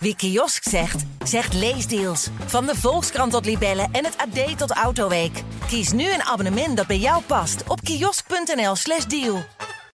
[0.00, 2.28] Wie kiosk zegt, zegt leesdeals.
[2.46, 5.42] Van de Volkskrant tot Libellen en het AD tot Autoweek.
[5.66, 9.42] Kies nu een abonnement dat bij jou past op kiosk.nl/slash deal.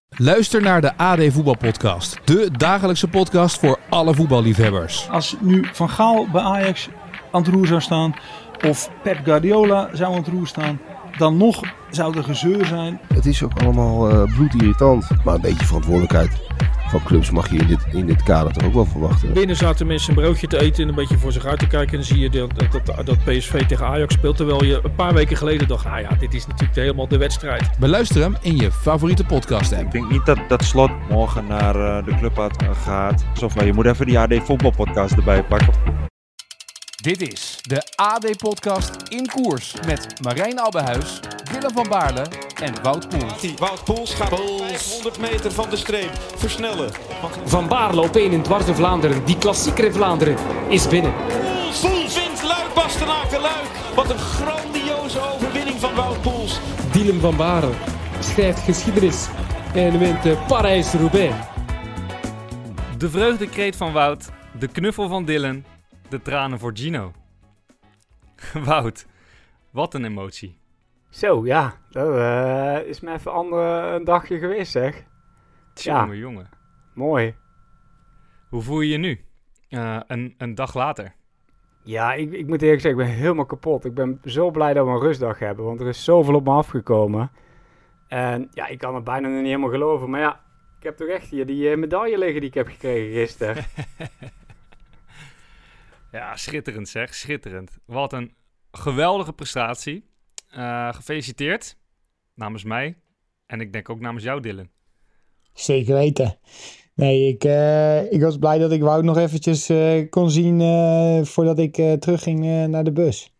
[0.09, 2.17] Luister naar de AD Voetbalpodcast.
[2.25, 5.09] De dagelijkse podcast voor alle voetballiefhebbers.
[5.09, 6.89] Als nu Van Gaal bij Ajax
[7.31, 8.15] aan het roer zou staan,
[8.65, 10.79] of Pep Guardiola zou aan het roer staan,
[11.17, 12.99] dan nog zou er gezeur zijn.
[13.13, 15.07] Het is ook allemaal uh, bloedirritant.
[15.23, 16.44] Maar een beetje verantwoordelijkheid
[16.87, 19.33] van clubs mag je in dit, in dit kader toch ook wel verwachten.
[19.33, 21.91] Binnen zaten mensen een broodje te eten en een beetje voor zich uit te kijken.
[21.91, 22.49] En dan zie je dat,
[22.85, 24.37] dat, dat PSV tegen Ajax speelt.
[24.37, 27.69] Terwijl je een paar weken geleden dacht, nou ja, dit is natuurlijk helemaal de wedstrijd.
[27.79, 29.83] Beluister hem in je favoriete podcast app.
[29.83, 32.49] Ik denk niet dat, dat Slot morgen naar uh, de club
[32.83, 33.25] gaat.
[33.43, 36.13] Of je moet even die AD voetbalpodcast erbij pakken.
[37.05, 41.19] Dit is de AD-podcast in koers met Marijn Abbehuis,
[41.51, 42.25] Willem van Baarle
[42.61, 43.53] en Wout Poels.
[43.57, 44.61] Wout Poels gaat Poels.
[44.61, 46.91] 500 meter van de streep versnellen.
[47.45, 49.25] Van Baarle op 1 in dwars Vlaanderen.
[49.25, 50.37] Die klassieker in Vlaanderen
[50.69, 51.13] is binnen.
[51.13, 53.69] Poels, Poels wint Luik, Bastenaken, Luik.
[53.95, 56.59] Wat een grandioze overwinning van Wout Poels.
[56.91, 57.71] Dylan van Baarle
[58.19, 59.27] schrijft geschiedenis
[59.73, 61.33] en wint Parijs-Roubaix.
[62.97, 64.29] De vreugdekreet van Wout,
[64.59, 65.63] de knuffel van Dylan
[66.09, 67.11] de tranen voor Gino.
[68.65, 69.05] Wout,
[69.71, 70.57] wat een emotie.
[71.09, 71.73] Zo, ja.
[71.89, 75.03] Dat uh, is me even andere, een dagje geweest, zeg.
[75.73, 76.19] Tjonge, ja.
[76.19, 76.49] jongen.
[76.93, 77.35] Mooi.
[78.49, 79.19] Hoe voel je je nu?
[79.69, 81.13] Uh, een, een dag later.
[81.83, 83.85] Ja, ik, ik moet eerlijk zeggen, ik ben helemaal kapot.
[83.85, 86.51] Ik ben zo blij dat we een rustdag hebben, want er is zoveel op me
[86.51, 87.31] afgekomen.
[88.07, 90.09] En ja, ik kan het bijna niet helemaal geloven.
[90.09, 90.41] Maar ja,
[90.77, 93.65] ik heb toch echt hier die uh, medaille liggen die ik heb gekregen gisteren.
[96.15, 97.71] Ja, schitterend zeg, schitterend.
[97.85, 98.33] Wat een
[98.71, 100.05] geweldige prestatie.
[100.57, 101.77] Uh, gefeliciteerd
[102.33, 102.97] namens mij
[103.45, 104.69] en ik denk ook namens jou, Dylan.
[105.53, 106.37] Zeker weten.
[106.93, 110.59] Nee, ik, uh, ik was blij dat ik Wout nog eventjes uh, kon zien
[111.25, 113.33] voordat ik terugging naar de bus.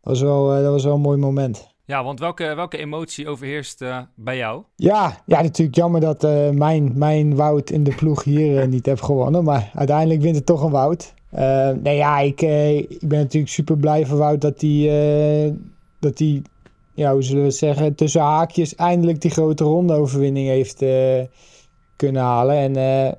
[0.00, 1.68] Dat was, wel, dat was wel een mooi moment.
[1.84, 3.84] Ja, want welke, welke emotie overheerst
[4.14, 4.64] bij jou?
[4.76, 6.22] Ja, ja, natuurlijk jammer dat
[6.52, 9.44] mijn, mijn Wout in de ploeg hier niet heb gewonnen.
[9.44, 11.14] Maar uiteindelijk wint het toch een Wout.
[11.34, 14.70] Uh, nee, ja, ik, uh, ik ben natuurlijk super blij voor Wout dat hij,
[15.46, 15.52] uh,
[15.98, 16.42] dat hij,
[16.94, 20.84] ja, hoe zullen we zeggen, tussen haakjes eindelijk die grote rondeoverwinning heeft
[21.96, 22.56] kunnen halen.
[22.56, 22.72] En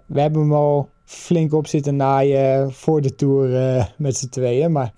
[0.05, 3.49] we hebben hem al flink op zitten naaien voor de Tour
[3.97, 4.72] met z'n tweeën.
[4.72, 4.93] Maar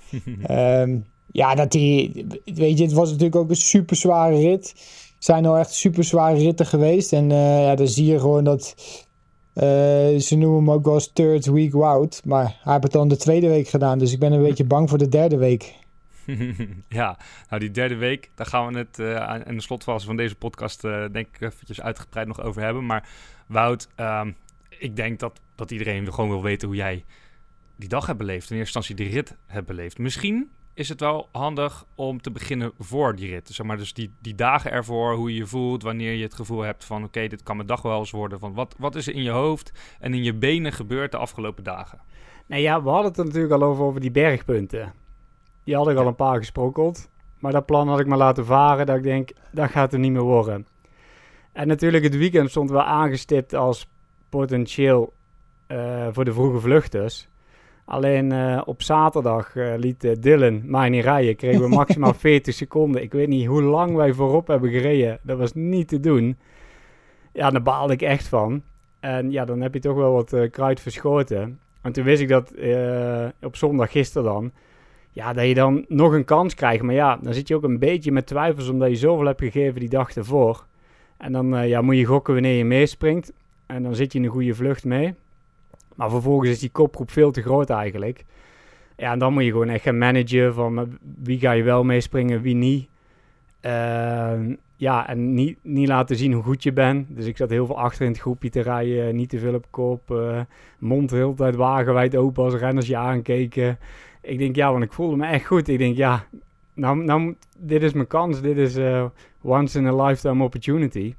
[0.81, 4.69] um, ja, dat hij, weet je, het was natuurlijk ook een super zware rit.
[5.16, 7.13] Het zijn al echt super zware ritten geweest.
[7.13, 8.75] En ja, dan zie je gewoon dat
[10.19, 12.22] ze noemen hem ook wel third week Wout.
[12.25, 14.00] Maar hij heeft het dan de tweede week gedaan.
[14.00, 15.75] Dus ik ben een beetje bang voor de derde week.
[16.88, 17.18] ja,
[17.50, 20.84] nou die derde week, daar gaan we het uh, aan de slotfase van deze podcast
[20.84, 22.86] uh, denk ik eventjes uitgebreid nog over hebben.
[22.86, 23.09] Maar
[23.47, 24.36] Wout, um,
[24.69, 27.03] ik denk dat, dat iedereen gewoon wil weten hoe jij
[27.75, 28.52] die dag hebt beleefd.
[28.52, 29.97] In eerste instantie die rit hebt beleefd.
[29.97, 33.50] Misschien is het wel handig om te beginnen voor die rit.
[33.50, 36.62] Zeg maar, dus die, die dagen ervoor, hoe je je voelt, wanneer je het gevoel
[36.62, 37.04] hebt van...
[37.04, 38.40] oké, dit kan mijn dag wel eens worden.
[38.40, 41.64] Van wat, wat is er in je hoofd en in je benen gebeurd de afgelopen
[41.64, 42.02] dagen?
[42.46, 44.94] Nou ja, we hadden het er natuurlijk al over, over die bergpunten.
[45.64, 47.10] Die had ik al een paar gesprokkeld.
[47.40, 50.12] Maar dat plan had ik maar laten varen, dat ik denk, dat gaat er niet
[50.12, 50.68] meer worden.
[51.52, 53.88] En natuurlijk, het weekend stond wel aangestipt als
[54.30, 55.14] potentieel
[55.68, 57.28] uh, voor de vroege vluchters.
[57.86, 61.36] Alleen uh, op zaterdag uh, liet uh, Dylan mij niet rijden.
[61.36, 63.02] Kregen we maximaal 40 seconden.
[63.02, 65.20] Ik weet niet hoe lang wij voorop hebben gereden.
[65.22, 66.38] Dat was niet te doen.
[67.34, 68.62] Ja, daar baalde ik echt van.
[69.00, 71.60] En ja, dan heb je toch wel wat kruid verschoten.
[71.82, 72.54] En toen wist ik dat
[73.42, 74.52] op zondag gisteren dan...
[75.12, 76.84] Ja, dat je dan nog een kans krijgt.
[76.84, 78.70] Maar ja, dan zit je ook een beetje met twijfels...
[78.70, 80.66] omdat je zoveel hebt gegeven die dag ervoor.
[81.18, 83.34] En dan ja, moet je gokken wanneer je meespringt.
[83.66, 85.16] En dan zit je in een goede vlucht mee.
[85.96, 88.26] Maar vervolgens is die kopgroep veel te groot eigenlijk.
[88.98, 90.86] Ja, en dan moet je gewoon echt gaan managen van eh,
[91.24, 92.88] wie ga je wel meespringen, wie niet.
[93.62, 94.40] Uh,
[94.76, 97.08] ja, en niet, niet laten zien hoe goed je bent.
[97.09, 99.66] Dus ik zat heel veel achter in het groepje te rijden, niet te veel op
[99.70, 100.12] kop.
[100.12, 100.40] Uh,
[100.78, 103.78] mond de hele tijd wagenwijd open als renners je aankeken.
[104.22, 105.68] Ik denk, ja, want ik voelde me echt goed.
[105.68, 106.25] Ik denk, ja,
[106.74, 108.42] nou, nou dit is mijn kans.
[108.42, 109.06] Dit is uh,
[109.42, 111.13] once in a lifetime opportunity.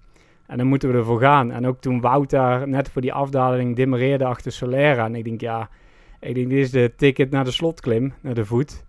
[0.47, 1.53] En dan moeten we ervoor gaan.
[1.53, 5.05] En ook toen Wouter net voor die afdaling demereerde achter Solera.
[5.05, 5.69] En ik denk, ja,
[6.21, 8.85] ik denk, dit is de ticket naar de slotklim, naar de voet.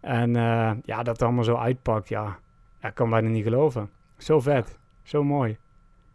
[0.00, 2.38] En uh, ja, dat allemaal zo uitpakt, ja.
[2.82, 3.90] ik kan bijna niet geloven.
[4.18, 5.56] Zo vet, zo mooi.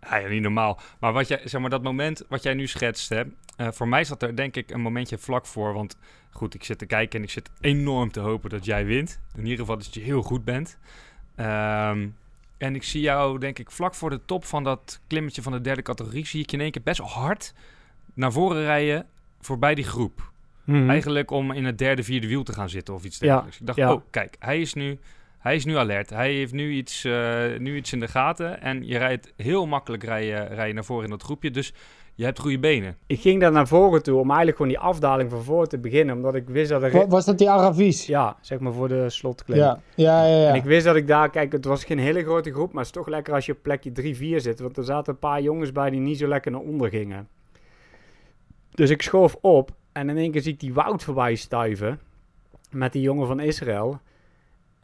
[0.02, 0.80] Ja, niet normaal.
[1.00, 3.24] Maar wat jij, zeg maar, dat moment wat jij nu schetst, hè,
[3.58, 5.74] uh, voor mij zat er denk ik een momentje vlak voor.
[5.74, 5.98] Want
[6.30, 9.20] goed, ik zit te kijken en ik zit enorm te hopen dat jij wint.
[9.36, 10.78] In ieder geval dat je heel goed bent.
[11.36, 12.16] Um,
[12.58, 15.62] en ik zie jou, denk ik, vlak voor de top van dat klimmetje van de
[15.62, 16.26] derde categorie...
[16.26, 17.54] zie ik je in één keer best hard
[18.14, 19.06] naar voren rijden
[19.40, 20.32] voorbij die groep.
[20.64, 20.90] Mhm.
[20.90, 23.60] Eigenlijk om in het derde, vierde wiel te gaan zitten of iets Ja, dergelijks.
[23.60, 23.94] Ik dacht, ja.
[23.94, 25.00] oh, kijk, hij is nu,
[25.48, 26.10] hij is nu alert.
[26.10, 28.62] Hij heeft nu iets, eh, nu iets in de gaten.
[28.62, 31.52] En je rijdt heel makkelijk rij je, rij je naar voren in dat groepje.
[31.52, 31.74] Dus
[32.16, 32.98] je hebt goede benen.
[33.06, 36.16] Ik ging daar naar voren toe om eigenlijk gewoon die afdaling van voor te beginnen.
[36.16, 36.92] Omdat ik wist dat er...
[36.92, 38.06] Wa- Was dat die Aravis?
[38.06, 39.58] Ja, zeg maar voor de slotklim.
[39.58, 40.38] Ja, ja, ja.
[40.42, 40.48] ja.
[40.50, 42.96] En ik wist dat ik daar, kijk, het was geen hele grote groep, maar het
[42.96, 44.60] is toch lekker als je op plekje 3-4 zit.
[44.60, 47.28] Want er zaten een paar jongens bij die niet zo lekker naar onder gingen.
[48.72, 52.00] Dus ik schoof op en in één keer zie ik die Wout voorbij stuiven
[52.72, 54.00] met die jongen van Israël.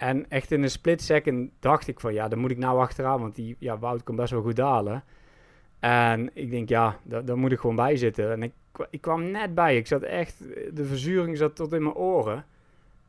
[0.03, 3.19] En echt in een split second dacht ik van, ja, dan moet ik nou achteraan,
[3.19, 5.03] want die ja, Wout kan best wel goed dalen.
[5.79, 8.31] En ik denk, ja, daar, moet ik gewoon bij zitten.
[8.31, 8.53] En ik,
[8.89, 9.77] ik kwam net bij.
[9.77, 10.39] Ik zat echt,
[10.73, 12.45] de verzuring zat tot in mijn oren.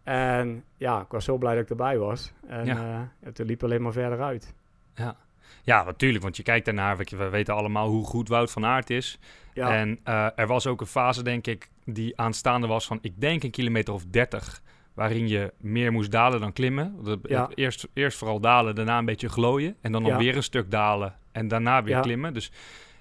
[0.02, 2.32] En ja, ik was zo blij dat ik erbij was.
[2.46, 3.12] En Ja.
[3.20, 4.54] het liep alleen maar verder uit.
[4.94, 5.16] Ja,
[5.62, 6.22] ja natuurlijk.
[6.22, 6.96] Want je kijkt daarnaar.
[6.96, 9.18] We, we weten allemaal hoe goed Wout van Aert is.
[9.54, 9.76] Ja.
[9.76, 13.42] En eh, er was ook een fase, denk ik, die aanstaande was van, ik denk
[13.42, 14.62] een kilometer of 30.
[14.94, 16.96] Waarin je meer moest dalen dan klimmen.
[17.22, 17.48] Ja.
[17.54, 19.76] Eerst, eerst vooral dalen, daarna een beetje glooien.
[19.80, 20.16] En dan nog Ja.
[20.18, 21.14] weer een stuk dalen.
[21.32, 22.00] En daarna weer Ja.
[22.00, 22.34] klimmen.
[22.34, 22.52] Dus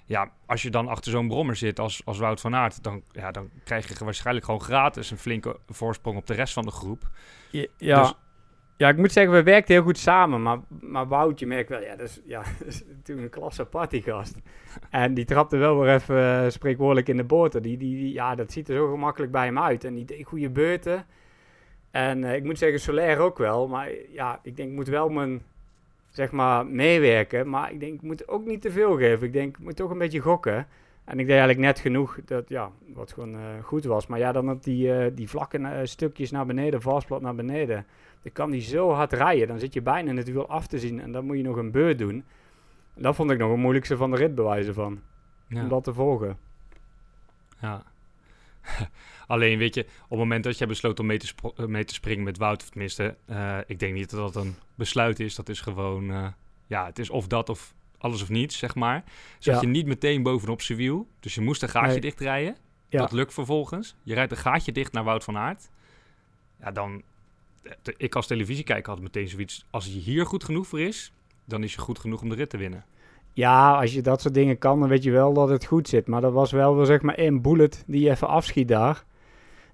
[0.06, 3.30] ja, als je dan achter zo'n brommer zit als, als Wout van Aert, dan, ja,
[3.30, 7.02] dan krijg je waarschijnlijk gewoon gratis een flinke voorsprong op de rest van de groep.
[7.50, 8.00] Ja, ja.
[8.00, 8.14] Dus-
[8.76, 10.42] ja, ik moet zeggen, we werkten heel goed samen.
[10.42, 13.64] Maar, maar Wout, je merkt wel, ja, dat is, ja, dat is natuurlijk een klasse
[13.64, 14.36] partygast.
[14.90, 17.62] En die trapte wel weer even eh, spreekwoordelijk in de boter.
[17.62, 19.84] Die, die, die- ja, dat ziet er zo gemakkelijk bij hem uit.
[19.84, 21.06] En die deed goede beurten.
[21.94, 23.68] En eh, ik moet zeggen, Soler ook wel.
[23.68, 25.42] Maar ja, ik denk, ik moet wel mijn,
[26.10, 27.48] zeg maar, meewerken.
[27.48, 29.26] Maar ik denk, ik moet ook niet te veel geven.
[29.26, 30.66] Ik denk, ik moet toch een beetje gokken.
[31.04, 34.06] En ik deed eigenlijk net genoeg dat, ja, wat gewoon eh, goed was.
[34.06, 37.86] Maar ja, dan op die, eh, die vlakke stukjes naar beneden, vastplat naar beneden.
[38.22, 39.48] Dan kan die zo hard rijden.
[39.48, 41.00] Dan zit je bijna in het wiel af te zien.
[41.00, 42.24] En dan moet je nog een beurt doen.
[42.94, 45.00] En dat vond ik nog het moeilijkste van de rit bewijzen van.
[45.48, 45.62] Ja.
[45.62, 46.38] Om dat te volgen.
[47.60, 47.82] Ja.
[49.26, 51.94] Alleen weet je, op het moment dat jij besloot om mee te, eh, mee te
[51.94, 55.34] springen met Wout, of tenminste, eh, ik denk niet dat dat een besluit is.
[55.34, 56.26] Dat is gewoon, eh,
[56.66, 59.04] ja, het is of dat of alles of niets, zeg maar.
[59.38, 59.60] Zat Ja.
[59.60, 62.00] je niet meteen bovenop zijn wiel, dus je moest een gaatje Nee.
[62.00, 62.56] dichtrijden.
[62.88, 62.98] Ja.
[62.98, 63.96] Dat lukt vervolgens.
[64.02, 65.70] Je rijdt een gaatje dicht naar Wout van Aert.
[66.60, 67.02] Ja, dan,
[67.96, 71.12] ik als televisiekijker had meteen zoiets, als hij hier goed genoeg voor is,
[71.44, 72.84] dan is je goed genoeg om de rit te winnen.
[73.36, 76.06] Ja, als je dat soort dingen kan, dan weet je wel dat het goed zit.
[76.06, 79.04] Maar dat was wel weer zeg maar één bullet die je even afschiet daar.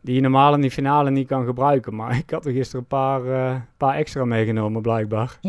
[0.00, 1.94] Die je normaal in die finale niet kan gebruiken.
[1.94, 5.38] Maar ik had er gisteren een paar, eh, paar extra meegenomen, blijkbaar.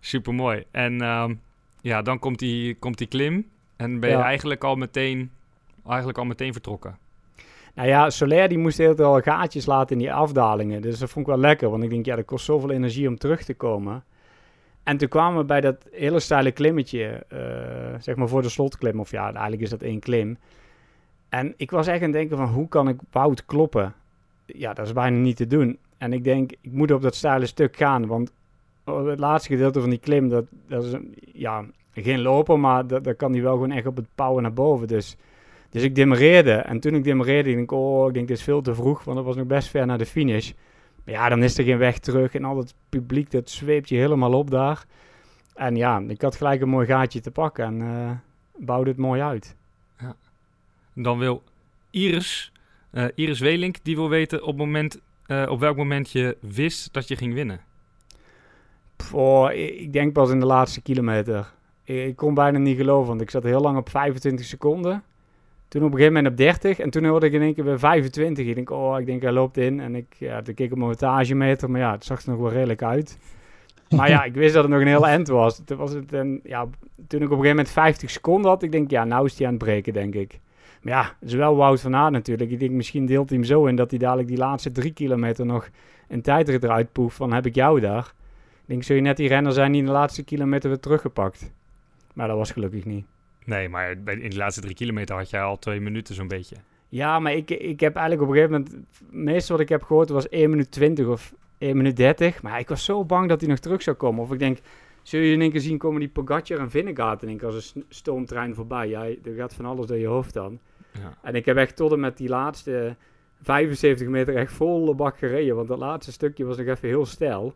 [0.00, 0.64] Super mooi.
[0.70, 1.34] En ehm,
[1.80, 3.46] ja, dan komt die, komt die klim.
[3.76, 4.22] En ben je Ja.
[4.24, 5.30] eigenlijk al meteen,
[5.86, 6.98] eigenlijk al meteen vertrokken.
[7.74, 10.82] Nou ja, Soler die moest heel veel gaatjes laten in die afdalingen.
[10.82, 11.70] Dus dat vond ik wel lekker.
[11.70, 14.04] Want ik denk, ja, dat kost zoveel energie om terug te komen.
[14.82, 17.24] En toen kwamen we bij dat hele steile klimmetje.
[17.28, 19.00] eh, zeg maar voor de slotklim.
[19.00, 20.38] Of ja, eigenlijk is dat één klim.
[21.28, 23.94] En ik was echt aan het denken van, hoe kan ik Wout kloppen?
[24.46, 25.78] Ja, dat is bijna niet te doen.
[25.98, 28.06] En ik denk, ik moet op dat steile stuk gaan.
[28.06, 28.32] Want
[28.84, 30.94] oh, het laatste gedeelte van die klim, dat, dat is
[31.32, 32.60] ja, geen loper.
[32.60, 34.88] Maar dat, dat kan hij wel gewoon echt op het pauwen naar boven.
[34.88, 35.16] Dus...
[35.70, 36.52] Dus ik demereerde.
[36.52, 39.16] En toen ik demereerde, denk ik, oh, ik denk dit is veel te vroeg, want
[39.16, 40.52] het was nog best ver naar de finish.
[41.10, 42.34] Ja, dan is er geen weg terug.
[42.34, 44.84] En al het publiek, dat zweept je helemaal op daar.
[45.54, 48.10] En ja, ik had gelijk een mooi gaatje te pakken en eh,
[48.64, 49.56] bouwde het mooi uit.
[50.94, 51.42] Dan wil
[51.90, 52.52] Iris,
[52.90, 57.08] eh, Iris Welink, die wil weten op, moment, eh, op welk moment je wist dat
[57.08, 57.60] je ging winnen.
[59.12, 61.52] Oh, ik ik denk pas in de laatste kilometer.
[61.84, 65.02] Ik, ik kon bijna niet geloven, want ik zat heel lang op 25 seconden.
[65.70, 67.78] Toen op een gegeven moment op 30 en toen hoorde ik in één keer weer
[67.78, 68.46] 25.
[68.46, 69.80] Ik denk, oh, ik denk hij loopt in.
[69.80, 72.40] En ik, ja, toen keek ik op mijn wattagemeter, maar ja, het zag er nog
[72.40, 73.18] wel redelijk uit.
[73.96, 75.62] Maar ja, ik wist dat het nog een heel eind was.
[75.64, 76.68] Toen, was het een, ja, toen
[77.02, 79.52] ik op een gegeven moment 50 seconden had, ik denk, ja, nou is hij aan
[79.52, 80.40] het breken, denk ik.
[80.82, 82.50] Maar ja, het is wel Wout van Aert natuurlijk.
[82.50, 85.46] Ik denk, misschien deelt hij hem zo in dat hij dadelijk die laatste drie kilometer
[85.46, 85.68] nog
[86.08, 88.12] een tijdrit eruit poeft van, heb ik jou daar?
[88.60, 91.52] Ik denk, zul je net die renner zijn die in de laatste kilometer weer teruggepakt.
[92.14, 93.04] Maar dat was gelukkig niet.
[93.44, 96.56] Nee, maar in de laatste drie kilometer had jij al twee minuten zo'n beetje.
[96.88, 98.72] Ja, maar ik, ik heb eigenlijk op een gegeven moment...
[98.98, 102.42] Het meeste wat ik heb gehoord was 1 minuut 20 of 1 minuut 30.
[102.42, 104.22] Maar ik was zo bang dat hij nog terug zou komen.
[104.22, 104.58] Of ik denk,
[105.02, 107.72] zul je in één keer zien komen die Pogacar en Vingegaard in één keer als
[107.74, 108.88] een stoomtrein voorbij.
[108.88, 110.60] Ja, er gaat van alles door je hoofd dan.
[110.92, 111.18] Ja.
[111.22, 112.96] En ik heb echt tot en met die laatste
[113.42, 115.56] 75 meter echt volle bak gereden.
[115.56, 117.54] Want dat laatste stukje was nog even heel stijl.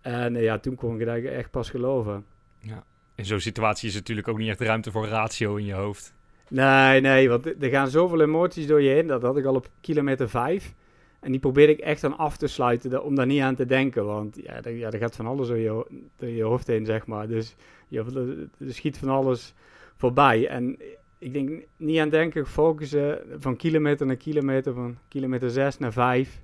[0.00, 2.24] En eh, ja, toen kon ik het eigenlijk echt pas geloven.
[2.58, 2.84] Ja.
[3.14, 6.14] In zo'n situatie is natuurlijk ook niet echt ruimte voor ratio in je hoofd.
[6.48, 9.06] Nee, nee, want er gaan zoveel emoties door je heen.
[9.06, 10.74] Dat had ik al op kilometer 5.
[11.20, 14.04] En die probeerde ik echt aan af te sluiten om daar niet aan te denken.
[14.04, 17.06] Want ja, er, ja, er gaat van alles door je, door je hoofd heen, zeg
[17.06, 17.28] maar.
[17.28, 17.56] Dus
[17.88, 19.54] je, er, schiet van alles
[19.96, 20.48] voorbij.
[20.48, 20.78] En
[21.18, 26.42] ik denk niet aan denken, focussen van kilometer naar kilometer, van kilometer 6 naar 5.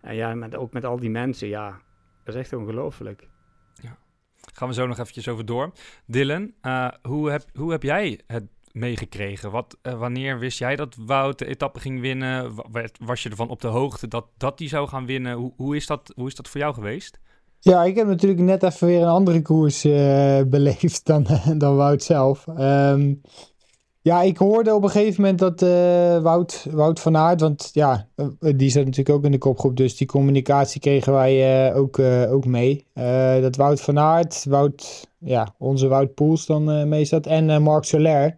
[0.00, 1.80] En ja, met, ook met al die mensen, ja,
[2.22, 3.28] dat is echt ongelooflijk.
[4.56, 5.72] Gaan we zo nog eventjes over door.
[6.06, 9.50] Dylan, uh, hoe, heb, hoe heb jij het meegekregen?
[9.50, 12.54] Wat, uh, wanneer wist jij dat Wout de etappe ging winnen?
[13.00, 15.36] Was je ervan op de hoogte dat, dat die zou gaan winnen?
[15.36, 17.18] Hoe, hoe, is dat, hoe is dat voor jou geweest?
[17.60, 21.26] Ja, ik heb natuurlijk net even weer een andere koers uh, beleefd dan,
[21.58, 22.46] dan Wout zelf.
[22.58, 23.20] Um,
[24.04, 28.08] ja, ik hoorde op een gegeven moment dat uh, Wout, Wout van Aert, want ja,
[28.38, 32.44] die zat natuurlijk ook in de kopgroep, dus die communicatie kregen wij uh, ook, ook
[32.44, 32.86] mee.
[33.40, 38.36] dat Wout van Aert, Wout, ja, onze Wout Poels dan mee zat en Marc Soler.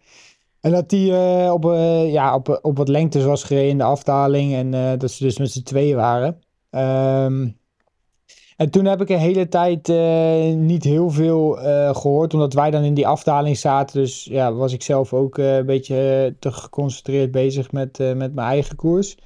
[0.61, 1.13] En dat die
[1.53, 1.65] op,
[2.07, 5.51] ja, op, op wat lengtes was gereden in de afdaling en dat ze dus met
[5.51, 6.41] z'n tweeën waren.
[6.71, 7.57] Um,
[8.57, 12.71] en toen heb ik een hele tijd uh, niet heel veel uh, gehoord, omdat wij
[12.71, 14.01] dan in die afdaling zaten.
[14.01, 18.49] Dus ja, was ik zelf ook uh, een beetje te geconcentreerd bezig met, met mijn
[18.49, 19.17] eigen koers.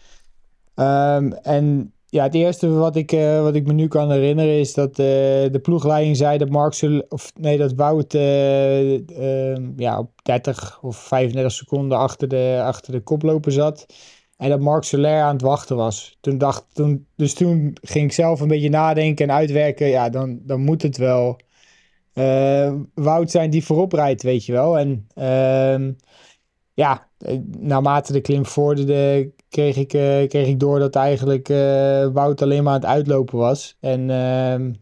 [0.75, 3.11] Um, en ja, het eerste wat ik,
[3.43, 7.59] wat ik me nu kan herinneren is dat de ploegleiding zei dat Mark, of nee,
[7.59, 13.87] dat Wout ehm, ja, op 30 of 35 seconden achter de, achter de koploper zat.
[14.41, 16.17] En dat Mark Soler aan het wachten was.
[16.21, 19.87] Toen dacht, toen, dus toen ging ik zelf een beetje nadenken en uitwerken.
[19.87, 21.41] Ja, dan, dan moet het wel
[22.15, 24.79] uh, Wout zijn die voorop rijdt, weet je wel.
[24.79, 25.93] En uh,
[26.75, 27.09] ja,
[27.59, 31.49] naarmate de klim vorderde, kreeg ik, uh, kreeg ik door dat eigenlijk
[32.13, 33.77] Wout alleen maar aan het uitlopen was.
[33.81, 34.73] En ehm,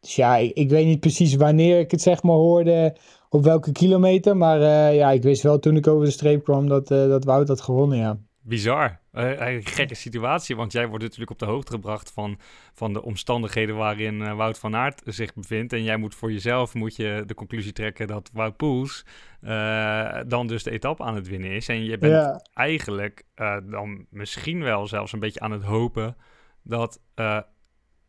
[0.00, 2.96] dus ja, ik, ik, weet niet precies wanneer ik het zeg maar hoorde,
[3.28, 4.36] op welke kilometer.
[4.36, 4.60] Maar
[4.94, 7.98] ja, ik wist wel toen ik over de streep kwam dat, dat Wout had gewonnen,
[7.98, 8.18] ja.
[8.46, 9.00] Bizar.
[9.12, 12.38] Uh, een gekke situatie, want jij wordt natuurlijk op de hoogte gebracht van,
[12.72, 15.72] van de omstandigheden waarin uh, Wout van Aert zich bevindt.
[15.72, 19.04] En jij moet voor jezelf moet je de conclusie trekken dat Wout Poels
[19.42, 21.68] uh, dan dus de etappe aan het winnen is.
[21.68, 22.44] En je bent ja.
[22.54, 23.24] eigenlijk
[23.64, 26.16] dan misschien wel zelfs een beetje aan het hopen
[26.62, 27.00] dat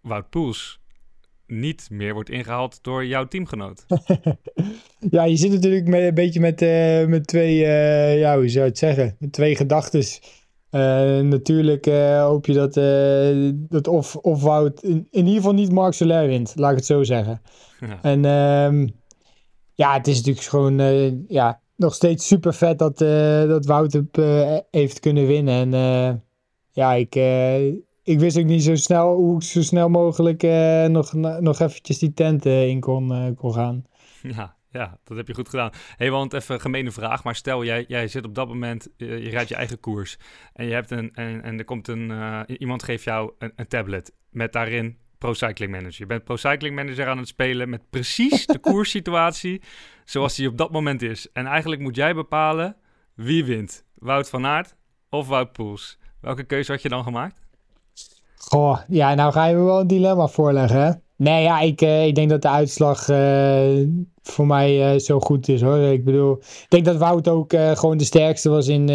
[0.01, 0.79] Wout Poels
[1.47, 3.85] niet meer wordt ingehaald door jouw teamgenoot.
[5.09, 8.63] ja, je zit natuurlijk met, een beetje met, uh, met twee, uh, ja, hoe zou
[8.63, 10.03] je het zeggen, met twee gedachten.
[10.71, 11.85] Uh, natuurlijk
[12.19, 12.73] hoop je dat,
[13.69, 16.85] dat of, of Wout in, in, ieder geval niet Mark Soler wint, laat ik het
[16.85, 17.41] zo zeggen.
[17.79, 17.99] Ja.
[18.01, 18.95] En um,
[19.73, 20.77] ja, het is natuurlijk gewoon
[21.27, 22.97] ja, nog steeds super vet dat,
[23.47, 24.01] dat Wout
[24.71, 25.73] heeft kunnen winnen.
[25.73, 26.23] En
[26.71, 27.15] ja, ik,
[28.05, 32.00] ik wist ook niet zo snel hoe ik zo snel mogelijk uh, nog, nog eventjes
[32.00, 33.83] die tent uh, in kon, uh, kon gaan.
[34.35, 35.71] Ja, ja, dat heb je goed gedaan.
[35.97, 39.29] hey, want even een gemene vraag, maar stel jij, jij zit op dat moment, je
[39.29, 40.17] rijdt je eigen koers
[40.53, 42.12] en je hebt een en, en er komt een
[42.57, 45.95] iemand geeft jou een, een, tablet met daarin Pro Cycling Manager.
[45.97, 49.62] Je bent Pro Cycling Manager aan het spelen met precies de koerssituatie
[50.03, 51.31] zoals die op dat moment is.
[51.31, 52.75] En eigenlijk moet jij bepalen
[53.13, 54.75] wie wint, Wout van Aert
[55.09, 55.97] of Wout Poels.
[56.21, 57.44] Welke keuze had je dan gemaakt?
[58.49, 60.91] Goh, ja, nou ga je me wel een dilemma voorleggen, hè?
[61.17, 63.87] Nee, ja, ik, uh, ik denk dat de uitslag uh,
[64.21, 65.77] voor mij uh, zo goed is, hoor.
[65.77, 68.89] Ik bedoel, ik denk dat Wout ook gewoon de sterkste was in,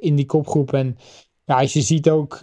[0.00, 0.72] in die kopgroep.
[0.72, 0.96] En
[1.44, 2.42] ja, als je ziet ook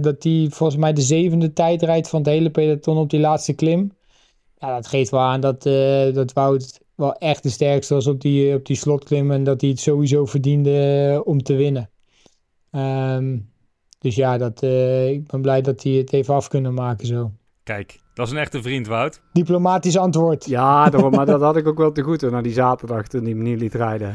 [0.00, 3.52] dat hij volgens mij de zevende tijd rijdt van het hele peloton op die laatste
[3.52, 3.92] klim.
[4.58, 5.62] Ja, dat geeft wel aan dat,
[6.14, 9.30] dat Wout wel echt de sterkste was op die, op die slotklim.
[9.30, 11.90] En dat hij het sowieso verdiende om te winnen.
[12.70, 13.50] Um,
[13.98, 17.30] dus ja, dat, uh, ik ben blij dat hij het even af kunnen maken zo.
[17.62, 19.20] Kijk, dat is een echte vriend, Wout.
[19.32, 20.44] Diplomatisch antwoord.
[20.46, 23.34] Ja, daarom, maar dat had ik ook wel te goed na die zaterdag toen hij
[23.34, 24.12] me niet liet rijden.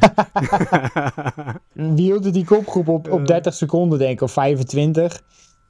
[1.95, 5.21] Wie hield die kopgroep op, op 30 seconden, denk ik, of 25.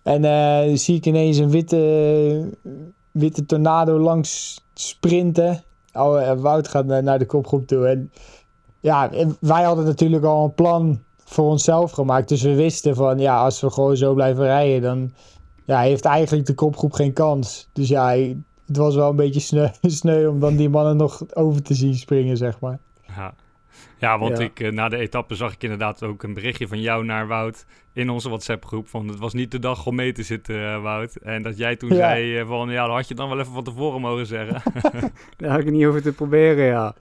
[0.04, 2.50] En uh, zie ik ineens een witte,
[3.12, 5.64] witte tornado langs sprinten.
[5.94, 7.88] Oh, Wout gaat naar, naar de kopgroep toe.
[7.88, 8.12] En
[8.80, 11.04] ja, wij hadden natuurlijk al een plan
[11.34, 12.30] voor onszelf gemaakt.
[12.30, 15.12] Dus we wisten van ja, als we gewoon zo blijven rijden, dan
[15.66, 17.70] ja, heeft eigenlijk de kopgroep geen kans.
[17.74, 18.10] Dus ja,
[18.68, 21.96] het was wel een beetje sneu, sneu om dan die mannen nog over te zien
[21.96, 22.80] springen, zeg maar.
[23.16, 23.34] Ja,
[23.98, 27.06] ja want Ik, uh, na de etappe zag ik inderdaad ook een berichtje van jou
[27.06, 28.88] naar Wout in onze WhatsApp-groep.
[28.88, 31.16] Van het was niet de dag om mee te zitten, uh, Wout.
[31.16, 31.96] En dat jij toen ja.
[31.96, 34.62] zei uh, van ja, dat had je dan wel even van tevoren mogen zeggen.
[35.38, 36.96] Daar had ik niet over te proberen, ja.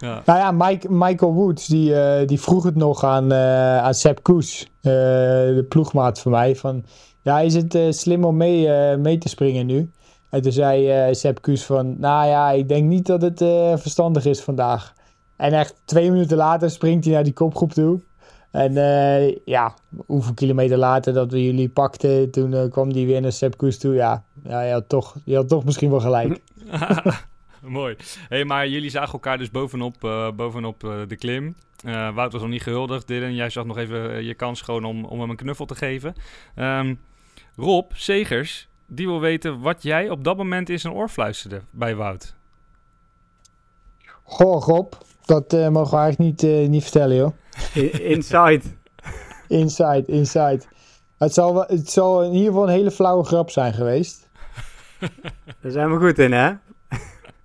[0.00, 0.22] Ja.
[0.24, 4.22] Nou ja, Mike, Michael Woods die, uh, die vroeg het nog aan, uh, aan Sepp
[4.22, 6.56] Koes, uh, de ploegmaat van mij.
[6.56, 6.84] Van,
[7.22, 9.90] ja, is het slim om mee, mee te springen nu?
[10.30, 13.38] En toen zei Sepp Koes van, nou ja, ik denk niet dat het
[13.80, 14.94] verstandig is vandaag.
[15.36, 18.00] En echt twee minuten later springt hij naar die kopgroep toe.
[18.50, 18.72] En
[19.44, 19.74] ja,
[20.06, 23.94] hoeveel kilometer later dat we jullie pakten, toen kwam die weer naar Sepp Koes toe.
[23.94, 26.40] Ja, ja je, had toch, je had toch misschien wel gelijk.
[27.78, 27.96] Mooi.
[28.28, 31.54] Hey, maar jullie zagen elkaar dus bovenop, uh, bovenop uh, de klim.
[31.84, 33.06] Uh, Wout was nog niet gehuldigd.
[33.06, 36.14] Dylan, jij zag nog even je kans gewoon om, om hem een knuffel te geven.
[36.56, 37.00] Um,
[37.56, 41.94] Rob Segers, die wil weten wat jij op dat moment in zijn oor fluisterde bij
[41.94, 42.34] Wout.
[44.22, 44.92] Goh, Rob,
[45.24, 47.32] dat uh, mogen we eigenlijk niet, uh, niet vertellen, joh.
[48.00, 48.62] Inside.
[49.48, 50.60] inside, inside.
[51.18, 54.28] Het zal, wel, het zal in ieder geval een hele flauwe grap zijn geweest.
[55.60, 56.52] Daar zijn we goed in, hè?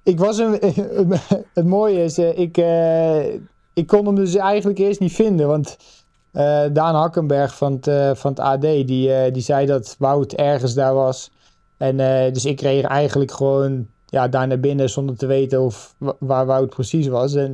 [0.05, 0.59] Ik was een,
[1.53, 2.57] het mooie is, uh, ik,
[3.73, 5.77] ik kon hem dus eigenlijk eerst niet vinden, want
[6.71, 11.31] Daan Hakkenberg van het, van het AD, die, die zei dat Wout ergens daar was.
[11.77, 11.97] En
[12.33, 16.69] dus ik kreeg eigenlijk gewoon ja, daar naar binnen zonder te weten of, waar Wout
[16.69, 17.35] precies was.
[17.35, 17.51] En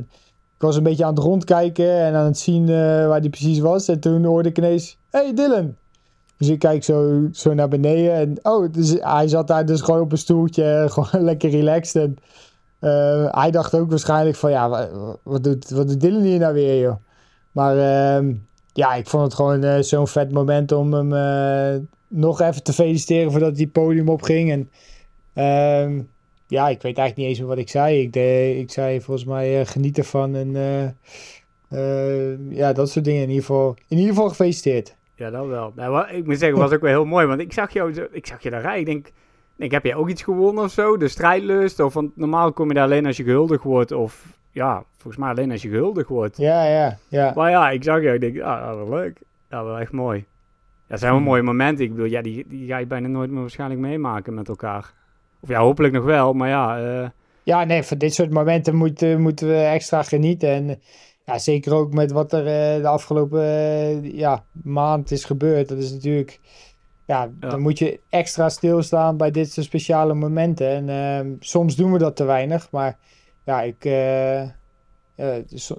[0.54, 2.66] ik was een beetje aan het rondkijken en aan het zien
[3.06, 3.88] waar hij precies was.
[3.88, 5.76] En toen hoorde ik ineens, hey Dylan.
[6.36, 10.00] Dus ik kijk zo, zo naar beneden en oh, dus hij zat daar dus gewoon
[10.00, 12.02] op een stoeltje, gewoon lekker relaxed.
[12.02, 12.16] En
[12.80, 14.88] uh, hij dacht ook waarschijnlijk van, ja,
[15.22, 16.96] wat, doet, wat doet Dylan hier nou weer, joh?
[17.52, 18.34] Maar uh,
[18.72, 23.30] ja, ik vond het gewoon uh, zo'n vet moment om hem nog even te feliciteren
[23.30, 24.50] voordat hij het podium opging.
[24.50, 24.70] En
[25.34, 26.02] ehm,
[26.46, 28.00] ja, ik weet eigenlijk niet eens meer wat ik zei.
[28.00, 30.52] Ik, de, ik zei volgens mij geniet ervan en
[32.48, 33.22] ja, dat soort dingen.
[33.22, 34.94] In ieder geval, in ieder geval gefeliciteerd.
[35.22, 35.72] Ja, dat wel.
[35.76, 37.26] Nou, ik moet zeggen, het was ook wel heel mooi.
[37.26, 38.80] Want ik zag jou, ik zag je daar rijden.
[38.80, 39.12] Ik denk,
[39.56, 40.96] denk, heb jij ook iets gewonnen of zo?
[40.96, 41.80] De strijdlust?
[41.80, 43.92] Of want normaal kom je daar alleen als je gehuldigd wordt.
[43.92, 46.36] Of ja, volgens mij alleen als je gehuldigd wordt.
[46.36, 47.32] Ja, ja, ja.
[47.34, 48.14] Maar ja, ik zag jou.
[48.14, 49.20] Ik denk, ah, wel leuk.
[49.50, 50.18] Ja, wel echt mooi.
[50.18, 50.24] Ja,
[50.86, 51.84] dat zijn wel mooie momenten.
[51.84, 54.92] Ik bedoel, ja, die, die ga je bijna nooit meer waarschijnlijk meemaken met elkaar.
[55.40, 56.80] Of ja, hopelijk nog wel, maar ja.
[56.80, 57.08] Uh...
[57.42, 60.48] Ja, nee, van dit soort momenten moet, moeten we extra genieten.
[60.48, 60.80] En
[61.24, 62.40] ja, zeker ook met wat er
[62.76, 65.68] uh, de afgelopen uh, ja, maand is gebeurd.
[65.68, 66.40] Dat is natuurlijk.
[67.06, 70.68] Ja, ja, dan moet je extra stilstaan bij dit soort speciale momenten.
[70.68, 72.98] En ehm, soms doen we dat te weinig, maar
[73.44, 73.82] ja, ik.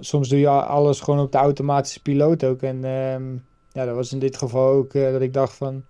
[0.00, 2.62] soms doe je alles gewoon op de automatische piloot ook.
[2.62, 3.32] En ehm,
[3.72, 5.84] ja, dat was in dit geval ook dat ik dacht van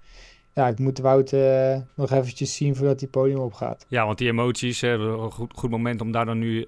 [0.55, 1.33] ja, ik moet Wout
[1.95, 3.87] nog eventjes zien voordat hij podium opgaat.
[3.89, 6.67] Ja, want die emoties, een goed, goed moment om daar dan nu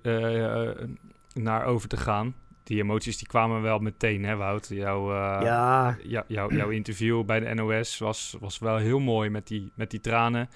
[1.34, 2.34] naar over te gaan.
[2.66, 4.68] Die emoties die kwamen wel meteen, hè Wout?
[4.68, 5.96] Jouw, ja.
[6.26, 10.00] jouw, jouw interview bij de NOS was, was wel heel mooi met die, met die
[10.00, 10.48] tranen.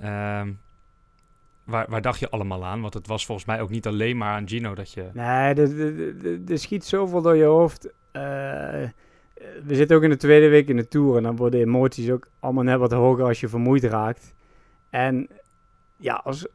[0.00, 0.52] Ehm,
[1.64, 2.80] waar, waar dacht je allemaal aan?
[2.80, 5.10] Want het was volgens mij ook niet alleen maar aan Gino dat je...
[5.12, 5.54] Nee,
[6.48, 7.90] er schiet zoveel door je hoofd
[9.64, 12.28] we zitten ook in de tweede week in de Tour en dan worden emoties ook
[12.40, 14.34] allemaal net wat hoger als je vermoeid raakt.
[14.90, 15.28] En
[15.96, 16.46] ja, als,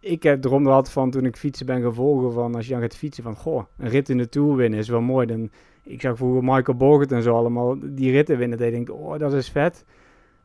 [0.00, 2.96] ik heb erom gehad van toen ik fietsen ben gevolgen van als je dan gaat
[2.96, 5.26] fietsen van goh, een rit in de Tour winnen is wel mooi.
[5.26, 5.50] Dan,
[5.82, 8.58] ik zag vroeger Michael Borgert en zo allemaal die ritten winnen.
[8.58, 9.84] Dat ik denk, oh dat is vet.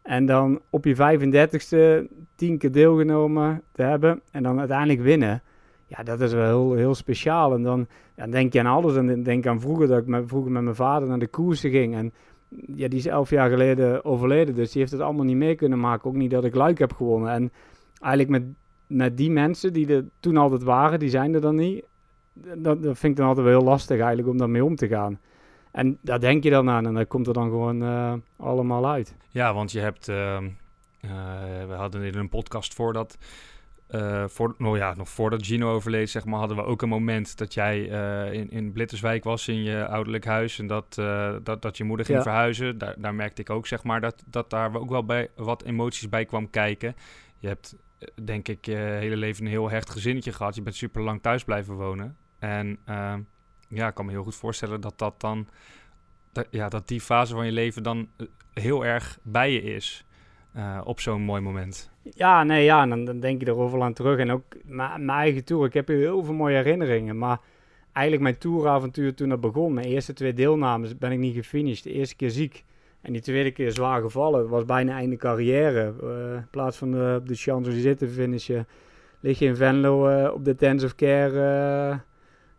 [0.01, 5.43] En dan op je 35ste tien keer deelgenomen te hebben en dan uiteindelijk winnen.
[5.87, 7.53] Ja, dat is wel heel, heel speciaal.
[7.53, 7.87] En dan
[8.29, 8.95] denk je aan alles.
[8.95, 11.95] En denk aan vroeger dat ik met, vroeger met mijn vader naar de koersen ging.
[11.95, 12.13] En
[12.75, 14.55] ja, die is elf jaar geleden overleden.
[14.55, 16.09] Dus die heeft het allemaal niet mee kunnen maken.
[16.09, 17.31] Ook niet dat ik Luik heb gewonnen.
[17.31, 17.51] En
[17.99, 18.55] eigenlijk met,
[18.87, 21.85] met die mensen die er toen altijd waren, die zijn er dan niet.
[22.33, 25.19] Dat, dat vind ik dan altijd wel heel lastig eigenlijk om daarmee om te gaan.
[25.71, 29.15] En daar denk je dan aan en dat komt er dan gewoon uh, allemaal uit.
[29.29, 30.07] Ja, want je hebt...
[30.07, 30.37] Uh,
[31.01, 31.11] uh,
[31.67, 33.17] we hadden in een podcast voordat
[33.89, 37.37] uh, voor, nou ja, nog voordat Gino overleed, zeg maar, hadden we ook een moment
[37.37, 37.81] dat jij
[38.31, 40.93] in, in Blitterswijk was in je ouderlijk huis en dat,
[41.43, 42.23] dat, dat je moeder ging ja.
[42.23, 42.77] verhuizen.
[42.77, 46.09] Daar, daar merkte ik ook, zeg maar, dat, dat daar ook wel bij, wat emoties
[46.09, 46.95] bij kwam kijken.
[47.37, 47.75] Je hebt,
[48.23, 50.55] denk ik, je hele leven een heel hecht gezinnetje gehad.
[50.55, 52.17] Je bent super lang thuis blijven wonen.
[52.39, 53.21] En ehm,
[53.67, 55.47] ja, ik kan me heel goed voorstellen dat dat dan,
[56.49, 58.09] ja, dat die fase van je leven dan
[58.53, 60.05] heel erg bij je is
[60.83, 61.89] op zo'n mooi moment.
[62.13, 64.19] Ja, nee, ja, dan, dan denk je er overal aan terug.
[64.19, 65.65] En ook mijn eigen tour.
[65.65, 67.17] Ik heb hier heel veel mooie herinneringen.
[67.17, 67.39] Maar
[67.91, 71.83] eigenlijk mijn touravontuur toen dat begon, mijn eerste twee deelnames, ben ik niet gefinished.
[71.83, 72.63] De eerste keer ziek.
[73.05, 74.49] En die tweede keer zwaar gevallen.
[74.49, 75.93] Was bijna einde carrière.
[76.03, 78.67] Uh, in plaats van uh, op de Champs-Élysées te finishen,
[79.19, 82.01] lig je in Venlo uh, op de Tens of Care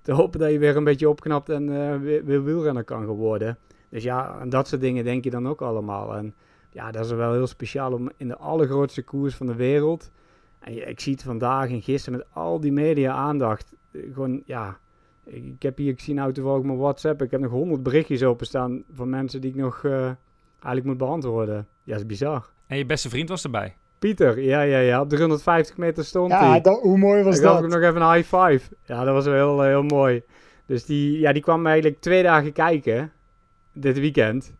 [0.02, 3.58] te hopen dat je weer een beetje opknapt en weer, weer wielrenner kan worden.
[3.88, 6.16] Dus ja, en dat soort dingen denk je dan ook allemaal.
[6.16, 6.34] En
[6.70, 10.10] ja, dat is wel heel speciaal om in de allergrootste koers van de wereld.
[10.58, 13.74] En ik zie het vandaag en gisteren met al die media-aandacht.
[13.92, 14.78] Gewoon, ja.
[15.24, 17.22] Ik heb hier, ik zie nou toevallig mijn WhatsApp.
[17.22, 19.84] Ik heb nog honderd berichtjes openstaan van mensen die ik nog
[20.62, 21.66] eigenlijk moet beantwoorden.
[21.82, 22.50] Ja, dat is bizar.
[22.66, 23.76] En je beste vriend was erbij?
[23.98, 25.00] Pieter, ja, ja, ja.
[25.00, 26.60] Op 350 meter stond ja, hij.
[26.60, 27.64] Dat, hoe mooi was ik dat?
[27.64, 28.74] Ik nog even een high five.
[28.82, 30.22] Ja, dat was wel heel, heel mooi.
[30.66, 33.12] Dus die, ja, die kwam eigenlijk twee dagen kijken.
[33.72, 34.54] Dit weekend.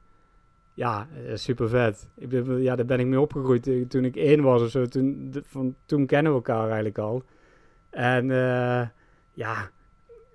[0.75, 2.09] Ja, super vet.
[2.15, 4.87] Ik ben, ja, daar ben ik mee opgegroeid toen ik één was of zo.
[4.87, 7.23] Toen, van, toen kennen we elkaar eigenlijk al.
[7.91, 8.87] En eh,
[9.33, 9.71] ja,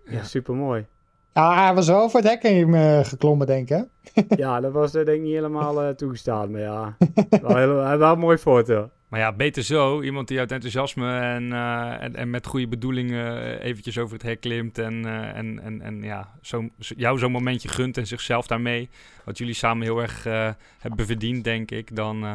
[0.05, 0.85] ja, super mooi.
[1.33, 3.77] Ja, hij was wel voor het hek heen eh, geklommen, denk ik.
[4.13, 4.21] hè?
[4.43, 6.51] ja, dat was eh, denk ik niet helemaal eh, toegestaan.
[6.51, 6.97] Maar ja,
[7.41, 8.89] wel, heel, wel een mooi foto.
[9.11, 10.01] Maar ja, beter zo.
[10.01, 14.39] Iemand die uit enthousiasme en, eh, en, en met goede bedoelingen eventjes over het hek
[14.41, 14.77] klimt.
[14.77, 18.89] En, eh, en, en, en ja, zo, jou zo'n momentje gunt en zichzelf daarmee.
[19.25, 21.95] Wat jullie samen heel erg eh, hebben verdiend, denk ik.
[21.95, 22.33] Dan, eh,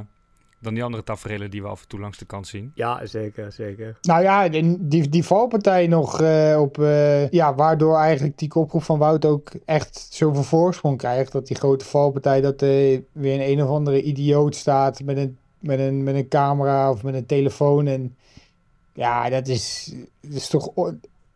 [0.59, 2.73] dan die andere tafereelen die we af en toe langs de kant zien.
[2.75, 3.99] Ja, zeker, zeker.
[4.03, 6.79] Nou ja, die, die, die valpartij nog eh, op...
[6.79, 11.33] eh, ja, waardoor eigenlijk die kopgroep van Wout ook echt zoveel voorsprong krijgt.
[11.33, 15.39] Dat die grote valpartij, dat er weer een een of andere idioot staat met een,
[15.59, 17.87] met een, met een camera of met een telefoon.
[17.87, 18.17] En
[18.93, 20.73] ja, dat is, dat is toch...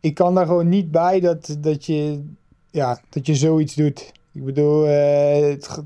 [0.00, 2.24] Ik kan daar gewoon niet bij dat, dat, je,
[2.70, 4.12] ja, dat je zoiets doet.
[4.33, 5.83] Ik bedoel, eh, het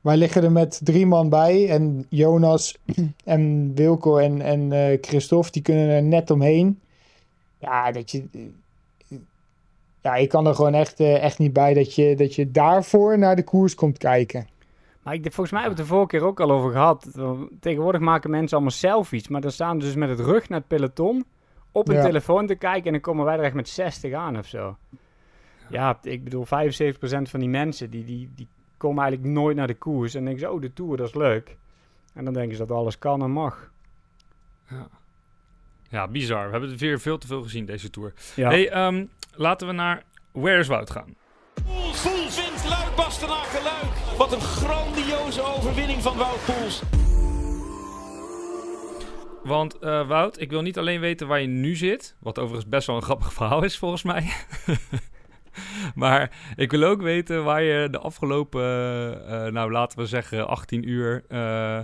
[0.00, 1.68] wij liggen er met drie man bij.
[1.70, 2.78] En Jonas
[3.24, 6.80] en Wilco en, en eh, Christophe, die kunnen er net omheen.
[7.58, 8.24] Ja, dat je...
[10.00, 13.18] Ja, ik kan er gewoon echt, eh, echt niet bij dat je, dat je daarvoor
[13.18, 14.46] naar de koers komt kijken.
[15.02, 17.10] Maar ik, volgens mij hebben we het de vorige keer ook al over gehad.
[17.60, 19.28] Tegenwoordig maken mensen allemaal selfies.
[19.28, 21.24] Maar dan staan ze dus met het rug naar het peloton.
[21.72, 22.02] Op een Ja.
[22.02, 22.84] telefoon te kijken.
[22.86, 24.76] En dan komen wij er echt met 60 aan of zo.
[25.70, 26.48] Ja, ik bedoel, 75%
[27.30, 28.46] van die mensen die, die, die
[28.78, 30.14] komen eigenlijk nooit naar de koers.
[30.14, 31.56] En denken ze, oh, de Tour, dat is leuk.
[32.14, 33.70] En dan denken ze dat alles kan en mag.
[34.68, 34.88] Ja.
[35.88, 36.44] Ja, bizar.
[36.44, 38.12] We hebben het weer veel te veel gezien deze tour.
[38.34, 38.48] Ja.
[38.48, 41.14] Hey, ehm, laten we naar Where's Wout gaan.
[41.64, 42.04] Poels
[42.36, 44.16] wint Luik Bastenaken Luik.
[44.18, 46.82] Wat een grandioze overwinning van Wout Poels.
[49.42, 52.16] Want eh, Wout, ik wil niet alleen weten waar je nu zit.
[52.18, 54.32] Wat overigens best wel een grappig verhaal is volgens mij.
[55.94, 58.62] maar ik wil ook weten waar je de afgelopen,
[59.26, 61.80] eh, nou laten we zeggen 18 uur, eh,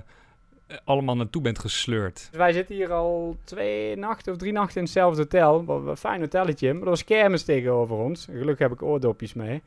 [0.84, 2.28] allemaal naartoe bent gesleurd.
[2.30, 5.64] Dus wij zitten hier al twee nachten of drie nachten in hetzelfde hotel.
[5.64, 6.72] Wat een fijn hotelletje.
[6.72, 8.24] Maar er was kermis tegenover ons.
[8.24, 9.62] Gelukkig heb ik oordopjes mee.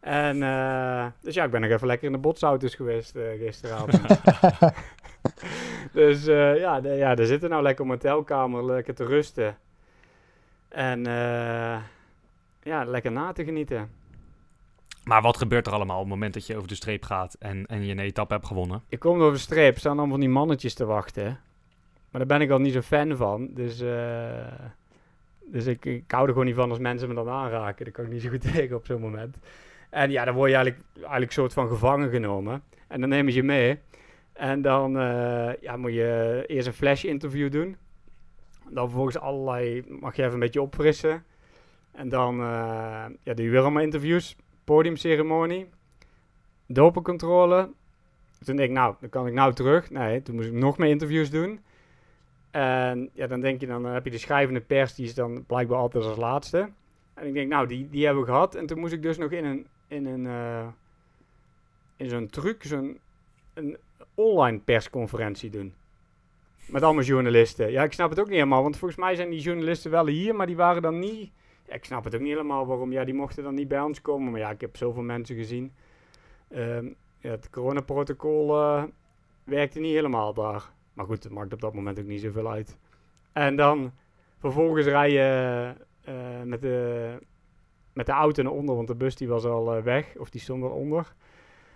[0.00, 4.00] En eh, dus ja, ik ben nog even lekker in de botsauto's geweest eh, gisteravond.
[5.92, 9.56] dus eh, ja, de- ja, daar zitten nou lekker op mijn hotelkamer, lekker te rusten.
[10.68, 11.76] En eh,
[12.62, 13.90] ja, lekker na te genieten.
[15.04, 17.66] Maar wat gebeurt er allemaal op het moment dat je over de streep gaat en,
[17.66, 18.82] en je een etappe hebt gewonnen?
[18.88, 21.24] Ik kom over de streep, staan allemaal van die mannetjes te wachten.
[22.10, 23.48] Maar daar ben ik al niet zo fan van.
[23.54, 24.52] Dus, eh,
[25.44, 27.84] dus ik, ik hou er gewoon niet van als mensen me dan aanraken.
[27.84, 29.36] Daar kan ik niet zo goed tegen op zo'n moment.
[29.90, 32.62] En ja, dan word je eigenlijk, eigenlijk soort van gevangen genomen.
[32.88, 33.78] En dan nemen ze je mee.
[34.32, 37.76] En dan eh, ja, moet je eerst een flash interview doen.
[38.68, 41.24] Dan vervolgens allerlei, mag je even een beetje opfrissen.
[42.00, 44.36] En dan eh, ja, doe je weer allemaal interviews.
[44.64, 45.68] Podiumceremonie.
[46.66, 47.70] Dopencontrole.
[48.44, 49.90] Toen denk ik, nou, dan kan ik nou terug.
[49.90, 51.60] Nee, toen moest ik nog meer interviews doen.
[52.50, 55.78] En ja, dan denk je, dan heb je de schrijvende pers, die is dan blijkbaar
[55.78, 56.70] altijd als laatste.
[57.14, 58.54] En ik denk, nou, die, die hebben we gehad.
[58.54, 60.66] En toen moest ik dus nog in een, in een, eh,
[61.96, 62.98] in zo'n truc, zo'n
[63.54, 63.76] een
[64.14, 65.74] online persconferentie doen.
[66.66, 67.70] Met allemaal journalisten.
[67.70, 70.34] Ja, ik snap het ook niet helemaal, want volgens mij zijn die journalisten wel hier,
[70.34, 71.30] maar die waren dan niet...
[71.72, 72.92] Ik snap het ook niet helemaal waarom.
[72.92, 74.30] Ja, die mochten dan niet bij ons komen.
[74.30, 75.72] Maar ja, ik heb zoveel mensen gezien.
[76.48, 78.84] Ja, het coronaprotocol eh
[79.50, 80.70] werkte niet helemaal daar.
[80.92, 82.78] Maar goed, het maakt op dat moment ook niet zoveel uit.
[83.32, 83.92] En dan
[84.38, 85.72] vervolgens rij je
[86.04, 87.08] eh, met, de,
[87.92, 90.40] met de auto naar onder, want de bus die was al eh, weg, of die
[90.40, 91.14] stond al onder.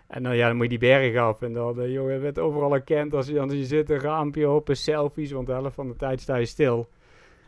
[0.07, 1.42] En dan, ja, dan moet je die berg af.
[1.42, 4.76] En dan, uh, jongen, werd overal herkend als je, als je zit, een raampje open,
[4.76, 6.88] selfies, want de helft van de tijd sta je stil.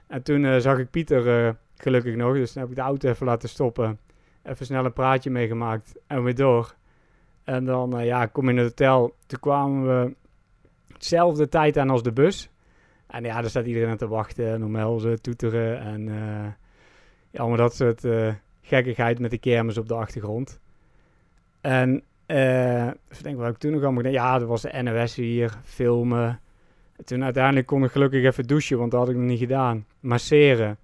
[0.07, 3.99] En toen zag ik Pieter gelukkig nog, dus heb ik de auto even laten stoppen.
[4.43, 6.75] Even snel een praatje meegemaakt en weer door.
[7.45, 9.15] En dan uh, ja, kom in het hotel.
[9.27, 10.15] Toen kwamen we
[10.93, 12.51] hetzelfde tijd aan als de bus.
[13.07, 16.47] En ja, daar staat iedereen aan te wachten en omhelzen, toeteren en uh,
[17.31, 20.61] ja, allemaal dat soort uh, gekkigheid met de kermis op de achtergrond.
[21.61, 24.13] En uh, ik ik toen nog allemaal gedaan.
[24.13, 26.41] Ja, er was de NOS hier, filmen.
[26.97, 29.87] En toen uiteindelijk kon ik gelukkig even douchen, want dat had ik nog niet gedaan.
[30.01, 30.79] Masseren.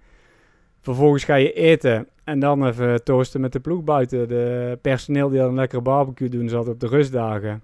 [0.83, 2.07] Vervolgens ga je eten.
[2.23, 4.27] En dan even toosten met de ploeg buiten.
[4.27, 7.63] De personeel die al een lekkere barbecue doen zat op de rustdagen.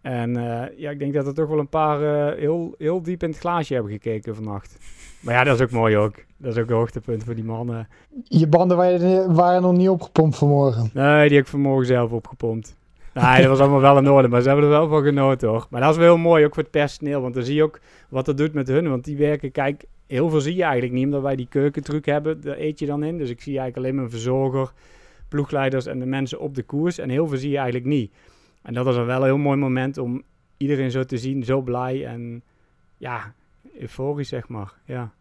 [0.00, 3.22] En uh, ja, ik denk dat er toch wel een paar uh, heel, heel diep
[3.22, 4.78] in het glaasje hebben gekeken vannacht.
[5.20, 6.14] Maar ja, dat is ook mooi ook.
[6.36, 7.88] Dat is ook een hoogtepunt voor die mannen.
[8.24, 10.90] Je banden waren, waren nog niet opgepompt vanmorgen?
[10.92, 12.76] Nee, die heb ik vanmorgen zelf opgepompt.
[13.14, 15.66] Nee, dat was allemaal wel in orde, maar ze hebben er wel van genoten hoor.
[15.70, 17.80] Maar dat is wel heel mooi, ook voor het personeel, want dan zie je ook
[18.08, 18.88] wat dat doet met hun.
[18.88, 22.40] Want die werken, kijk, heel veel zie je eigenlijk niet, omdat wij die keukentruc hebben,
[22.40, 23.18] daar eet je dan in.
[23.18, 24.72] Dus ik zie eigenlijk alleen mijn verzorger,
[25.28, 26.98] ploegleiders en de mensen op de koers.
[26.98, 28.12] En heel veel zie je eigenlijk niet.
[28.62, 30.22] En dat is dan wel een heel mooi moment om
[30.56, 32.42] iedereen zo te zien, zo blij en
[32.96, 33.34] ja,
[33.80, 35.12] euforisch zeg maar, ja.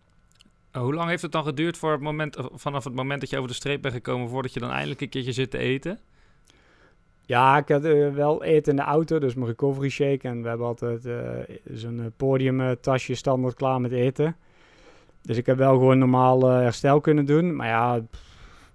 [0.76, 3.38] Uh, hoe lang heeft het dan geduurd voor het moment, vanaf het moment dat je
[3.38, 4.30] over de streep bent gekomen...
[4.30, 6.00] voordat je dan eindelijk een keertje zit te eten?
[7.26, 10.28] Ja, ik had uh, wel eten in de auto, dus mijn recovery shake.
[10.28, 11.30] En we hebben altijd uh,
[11.74, 14.36] zo'n podiumtasje standaard klaar met eten.
[15.26, 17.56] Dus ik heb wel gewoon normaal herstel kunnen doen.
[17.56, 18.02] Maar ja,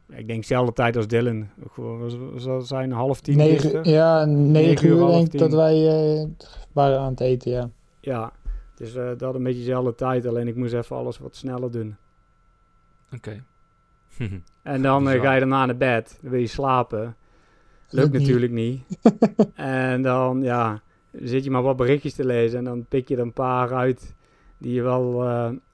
[0.08, 1.48] ik denk dezelfde tijd als Dylan.
[1.74, 3.36] We zijn half tien.
[3.36, 6.26] Negen, ja, negen, negen uur, uur denk ik dat wij uh,
[6.72, 7.70] waren aan het eten, ja.
[8.00, 8.32] Ja,
[8.74, 10.26] dus uh, dat een beetje dezelfde tijd.
[10.26, 11.96] Alleen ik moest even alles wat sneller doen.
[13.14, 13.42] Oké.
[14.16, 14.42] Okay.
[14.62, 16.18] en dan uh, ga je daarna naar bed.
[16.22, 17.16] Dan wil je slapen.
[17.88, 18.82] Lukt natuurlijk niet.
[19.54, 20.82] en dan, ja,
[21.12, 22.58] zit je maar wat berichtjes te lezen.
[22.58, 24.14] En dan pik je er een paar uit
[24.60, 25.24] die je wel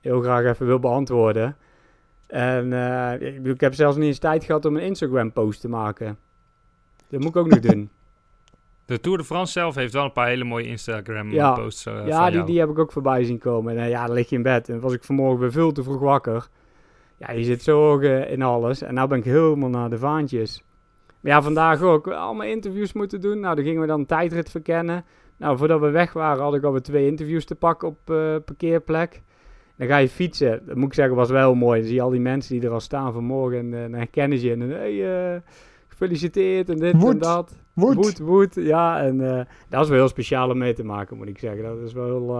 [0.01, 1.57] heel graag even wil beantwoorden.
[2.27, 6.18] En uh, ik, ik, heb zelfs niet eens tijd gehad om een Instagram-post te maken.
[7.09, 7.90] Dat moet ik ook nog doen.
[8.87, 11.85] De Tour de France zelf heeft wel een paar hele mooie Instagram-posts.
[11.85, 13.77] Ja, uh, ja die, die heb ik ook voorbij zien komen.
[13.77, 14.68] En uh, ja, dan lig je in bed.
[14.68, 16.49] En was ik vanmorgen weer veel te vroeg wakker.
[17.16, 18.83] Ja, je zit zo in alles.
[18.83, 20.62] En nou ben ik helemaal naar de vaantjes.
[21.20, 22.09] Maar ja, vandaag ook.
[22.09, 23.40] Allemaal interviews moeten doen.
[23.40, 25.05] Nou, dan gingen we dan een tijdrit verkennen.
[25.38, 27.99] Nou, voordat we weg waren, had ik alweer twee interviews te pakken op
[28.44, 29.22] parkeerplek.
[29.77, 30.62] Dan ga je fietsen.
[30.66, 31.79] Dat moet ik zeggen, was wel mooi.
[31.79, 33.59] Dan zie je al die mensen die er al staan vanmorgen.
[33.59, 34.53] En dan herkennen ze je.
[34.53, 35.40] En hey, uh,
[35.88, 37.57] gefeliciteerd en dit en dat.
[37.72, 37.94] Woed.
[37.94, 38.55] Woed, woed.
[38.55, 39.18] Ja, en
[39.68, 41.62] dat is wel heel speciaal om mee te maken, moet ik zeggen.
[41.62, 42.35] Dat is wel heel,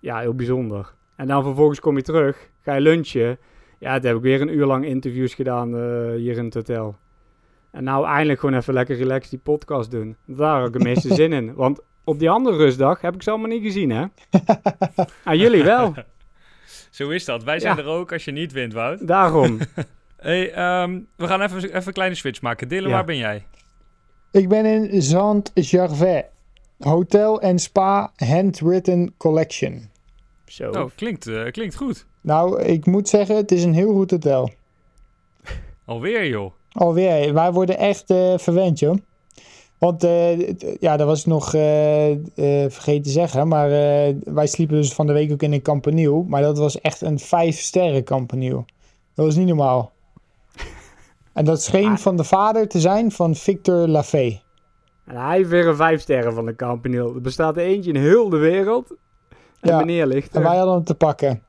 [0.00, 0.94] ja, heel bijzonder.
[1.16, 2.50] En dan vervolgens kom je terug.
[2.60, 3.38] Ga je lunchen.
[3.78, 5.68] Ja, toen heb ik weer een uur lang interviews gedaan
[6.14, 6.96] hier in het hotel.
[7.70, 10.16] En nou eindelijk gewoon even lekker relaxed die podcast doen.
[10.24, 11.54] Daar heb ik de meeste zin in.
[11.64, 14.04] Want op die andere rustdag heb ik ze allemaal niet gezien, hè?
[15.24, 15.94] ah, jullie wel.
[16.90, 17.44] Zo is dat.
[17.44, 19.06] Wij zijn er ook als je niet wint, Wout.
[19.06, 19.58] Daarom.
[20.16, 22.68] hey, um, we gaan even, even een kleine switch maken.
[22.68, 22.94] Dylan, ja.
[22.94, 23.46] waar ben jij?
[24.30, 26.24] Ik ben in Zand-Gervais.
[26.78, 29.90] Hotel en Spa Handwritten Collection.
[30.46, 30.70] Zo.
[30.70, 32.06] Oh, klinkt, uh, klinkt goed.
[32.20, 34.50] Nou, ik moet zeggen, het is een heel goed hotel.
[35.84, 36.52] Alweer, joh.
[36.76, 37.34] Alweer.
[37.34, 38.96] Wij worden echt uh, verwend, joh.
[39.78, 40.48] Want uh,
[40.80, 42.16] ja, dat was ik nog uh, uh,
[42.68, 43.48] vergeten te zeggen.
[43.48, 43.68] Maar
[44.24, 46.24] wij sliepen dus van de week ook in een kampaniel.
[46.28, 48.64] Maar dat was echt een vijf sterren kampaniel.
[49.14, 49.92] Dat was niet normaal.
[51.32, 51.96] en dat scheen ah.
[51.96, 54.42] van de vader te zijn van Victor Lafay.
[55.04, 57.14] En hij heeft weer een vijf sterren van de kampaniel.
[57.14, 58.90] Er bestaat er eentje in heel de wereld.
[59.60, 60.36] En ja, meneer ligt er.
[60.36, 61.42] En wij hadden hem te pakken.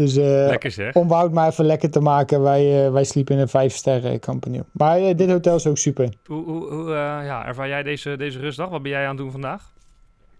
[0.00, 3.48] Dus uh, om Wout maar even lekker te maken, wij, uh, wij sliepen in een
[3.48, 4.62] vijf sterren compagnie.
[4.72, 6.08] Maar uh, dit hotel is ook super.
[6.26, 8.68] Hoe, hoe, hoe ja, ervaar jij deze, deze rustdag?
[8.68, 9.72] Wat ben jij aan het doen vandaag?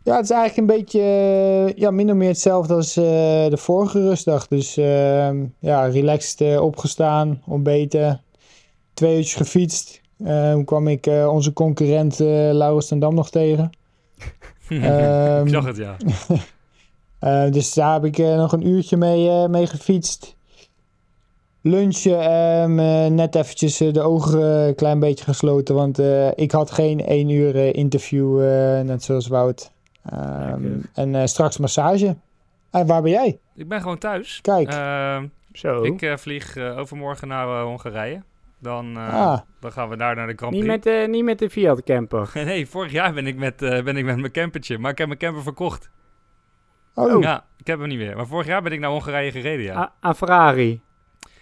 [0.04, 1.02] Ja, het is eigenlijk een beetje
[1.76, 4.48] ja, min of meer hetzelfde als de vorige rustdag.
[4.48, 8.20] Dus ehm, ja, relaxed opgestaan, ontbeten,
[8.94, 10.00] twee uurtjes gefietst.
[10.52, 12.18] Toen kwam ik onze concurrent
[12.52, 13.70] Laurens ten Dam nog tegen.
[14.68, 15.96] um, ik zag het, ja.
[17.20, 20.36] Uh, dus daar heb ik uh, nog een uurtje mee, uh, mee gefietst.
[21.62, 25.74] Lunchen, ehm, net eventjes de ogen een klein beetje gesloten.
[25.74, 25.98] Want
[26.34, 28.38] ik had geen één uur interview,
[28.84, 29.72] net zoals Wout.
[30.12, 32.16] Um, en straks massage.
[32.70, 33.38] En waar ben jij?
[33.54, 34.40] Ik ben gewoon thuis.
[34.40, 34.68] Kijk.
[34.68, 35.82] Ehm, Zo.
[35.82, 38.22] Ik vlieg overmorgen naar Hongarije.
[38.58, 39.38] Dan, ah.
[39.60, 40.66] dan gaan we daar naar de Grand Prix.
[40.66, 42.30] Niet met, niet met de Fiat camper?
[42.44, 44.78] nee, vorig jaar ben ik, met, ben ik met mijn campertje.
[44.78, 45.90] Maar ik heb mijn camper verkocht.
[46.94, 47.22] Oh.
[47.22, 48.16] Ja, ik heb hem niet meer.
[48.16, 49.92] Maar vorig jaar ben ik naar Hongarije gereden, ja.
[50.00, 50.80] aan Ferrari?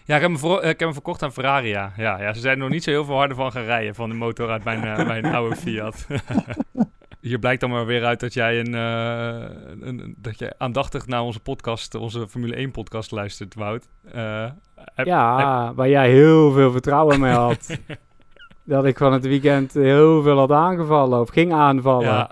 [0.04, 1.92] Ja, ik heb, hem voor, ik heb hem verkocht aan Ferrari, ja.
[1.96, 2.20] ja.
[2.20, 4.14] Ja, ze zijn er nog niet zo heel veel harder van gaan rijden, van de
[4.14, 6.06] motor uit mijn, uh, mijn oude Fiat.
[7.20, 11.22] Hier blijkt dan maar weer uit dat jij een, uh, een, dat jij aandachtig naar
[11.22, 13.88] onze podcast, onze Formule 1 podcast luistert, Wout.
[14.14, 14.44] Uh,
[14.94, 15.76] heb, ja, heb...
[15.76, 17.78] waar jij heel veel vertrouwen mee had.
[18.64, 22.06] dat ik van het weekend heel veel had aangevallen of ging aanvallen.
[22.06, 22.30] Ja.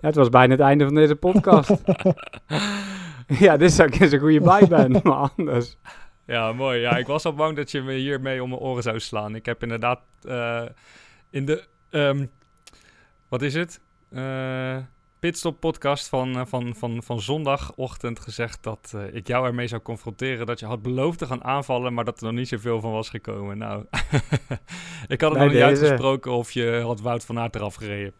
[0.00, 1.70] Het was bijna het einde van deze podcast.
[3.44, 5.76] ja, dit is ik eens een goede bij ben, maar anders.
[6.26, 6.80] Ja, mooi.
[6.80, 9.34] Ja, ik was al bang dat je me hiermee om mijn oren zou slaan.
[9.34, 10.62] Ik heb inderdaad uh,
[11.30, 11.64] in de...
[11.90, 12.30] Um,
[13.28, 13.80] wat is het?
[14.10, 14.76] Uh,
[15.18, 19.82] Pitstop podcast van, uh, van, van, van zondagochtend gezegd dat uh, ik jou ermee zou
[19.82, 20.46] confronteren.
[20.46, 23.08] Dat je had beloofd te gaan aanvallen, maar dat er nog niet zoveel van was
[23.08, 23.58] gekomen.
[23.58, 23.84] Nou,
[25.08, 28.12] ik had het nog niet uitgesproken of je had Wout van Aert eraf gereden.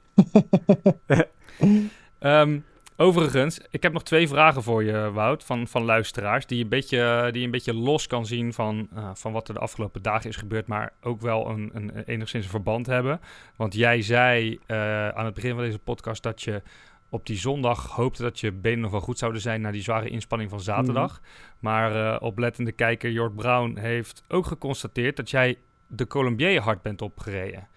[2.21, 2.65] Um,
[2.97, 6.47] overigens, ik heb nog twee vragen voor je, Wout, van, van luisteraars.
[6.47, 9.61] Die, een beetje, die een beetje los kan zien van, uh, van wat er de
[9.61, 10.67] afgelopen dagen is gebeurd.
[10.67, 13.21] Maar ook wel een, een, enigszins een verband hebben.
[13.57, 16.63] Want jij zei uh, aan het begin van deze podcast dat je
[17.11, 20.09] op die zondag hoopte dat je benen nog wel goed zouden zijn na die zware
[20.09, 21.21] inspanning van zaterdag.
[21.21, 21.27] Mm.
[21.59, 27.03] Maar uh, oplettende kijker Jort Brown heeft ook geconstateerd dat jij de Colombier hard bent
[27.03, 27.69] opgereden.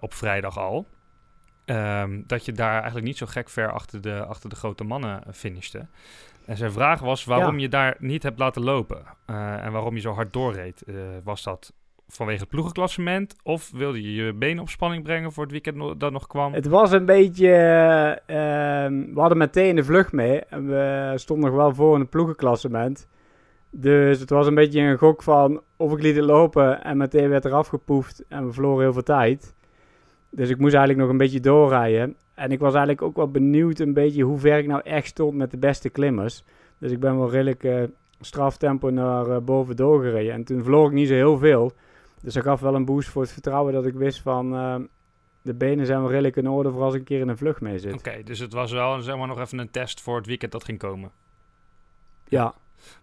[0.00, 0.86] op vrijdag al.
[1.68, 5.22] Ehm, dat je daar eigenlijk niet zo gek ver achter de, achter de grote mannen
[5.32, 5.86] finishte.
[6.46, 7.60] En zijn vraag was waarom Ja.
[7.60, 10.82] je daar niet hebt laten lopen eh, en waarom je zo hard doorreed.
[10.82, 11.72] Eh, was dat
[12.08, 16.12] vanwege het ploegenklassement of wilde je je benen op spanning brengen voor het weekend dat
[16.12, 16.52] nog kwam?
[16.52, 17.48] Het was een beetje...
[18.26, 20.40] eh, ehm, we hadden meteen de vlucht mee.
[20.40, 23.08] En we stonden nog wel voor in het ploegenklassement.
[23.70, 27.28] Dus het was een beetje een gok van of ik liet het lopen en meteen
[27.28, 29.54] werd er afgepoefd en we verloren heel veel tijd.
[30.30, 32.16] Dus ik moest eigenlijk nog een beetje doorrijden.
[32.34, 35.36] En ik was eigenlijk ook wel benieuwd een beetje hoe ver ik nou echt stond
[35.36, 36.44] met de beste klimmers.
[36.78, 37.82] Dus ik ben wel redelijk eh
[38.20, 40.32] straftempo naar eh, boven doorgereden.
[40.32, 41.72] En toen verloor ik niet zo heel veel.
[42.22, 44.54] Dus dat gaf wel een boost voor het vertrouwen dat ik wist van...
[44.54, 44.76] eh,
[45.42, 47.60] de benen zijn wel redelijk in orde voor als ik een keer in een vlucht
[47.60, 47.94] mee zit.
[47.94, 50.64] Oké, dus het was wel zeg maar, nog even een test voor het weekend dat
[50.64, 51.10] ging komen.
[52.24, 52.54] Ja.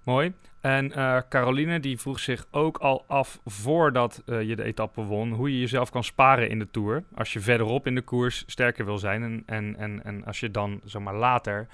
[0.03, 0.33] Mooi.
[0.65, 5.31] En eh, Caroline die vroeg zich ook al af voordat eh, je de etappe won,
[5.31, 7.03] hoe je jezelf kan sparen in de Tour.
[7.13, 10.51] Als je verderop in de koers sterker wil zijn en, en, en, en als je
[10.51, 11.67] dan zomaar later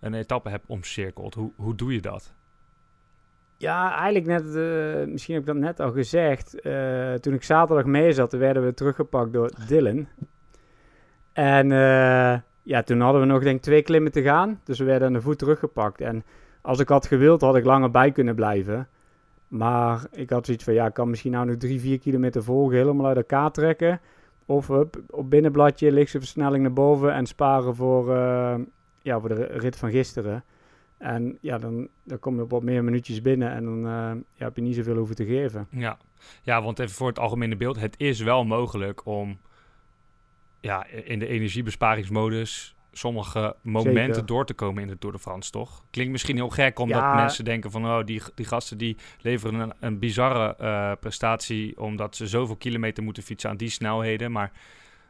[0.00, 1.34] een etappe hebt omcirkeld.
[1.34, 2.34] Hoe, hoe doe je dat?
[3.56, 6.50] Ja, eigenlijk net, eh, misschien heb ik dat net al gezegd.
[7.22, 10.08] Toen ik zaterdag mee zat, werden we teruggepakt door Dylan.
[11.32, 11.68] En
[12.62, 14.60] ja, toen hadden we nog denk ik twee klimmen te gaan.
[14.64, 16.00] Dus we werden aan de voet teruggepakt.
[16.00, 16.24] En
[16.68, 18.88] als ik had gewild, had ik langer bij kunnen blijven.
[19.48, 22.76] Maar ik had zoiets van, ja, ik kan misschien nou nog drie, vier kilometer volgen,
[22.76, 24.00] helemaal uit elkaar trekken.
[24.46, 28.54] Of hup, op binnenbladje, lichtste versnelling naar boven en sparen voor, eh,
[29.02, 30.44] ja, voor de rit van gisteren.
[30.98, 34.44] En ja, dan, dan kom je op wat meer minuutjes binnen en dan eh, ja,
[34.44, 35.66] heb je niet zoveel hoeven te geven.
[35.70, 35.98] Ja.
[36.42, 37.80] ja, want even voor het algemene beeld.
[37.80, 39.38] Het is wel mogelijk om
[40.60, 44.26] ja, in de energiebesparingsmodus sommige momenten Zeker.
[44.26, 45.84] door te komen in de Tour de France, toch?
[45.90, 47.14] Klinkt misschien heel gek, omdat Ja.
[47.14, 47.84] mensen denken van...
[47.84, 51.80] oh, die, die gasten die leveren een, een bizarre eh, prestatie...
[51.80, 54.32] omdat ze zoveel kilometer moeten fietsen aan die snelheden.
[54.32, 54.52] Maar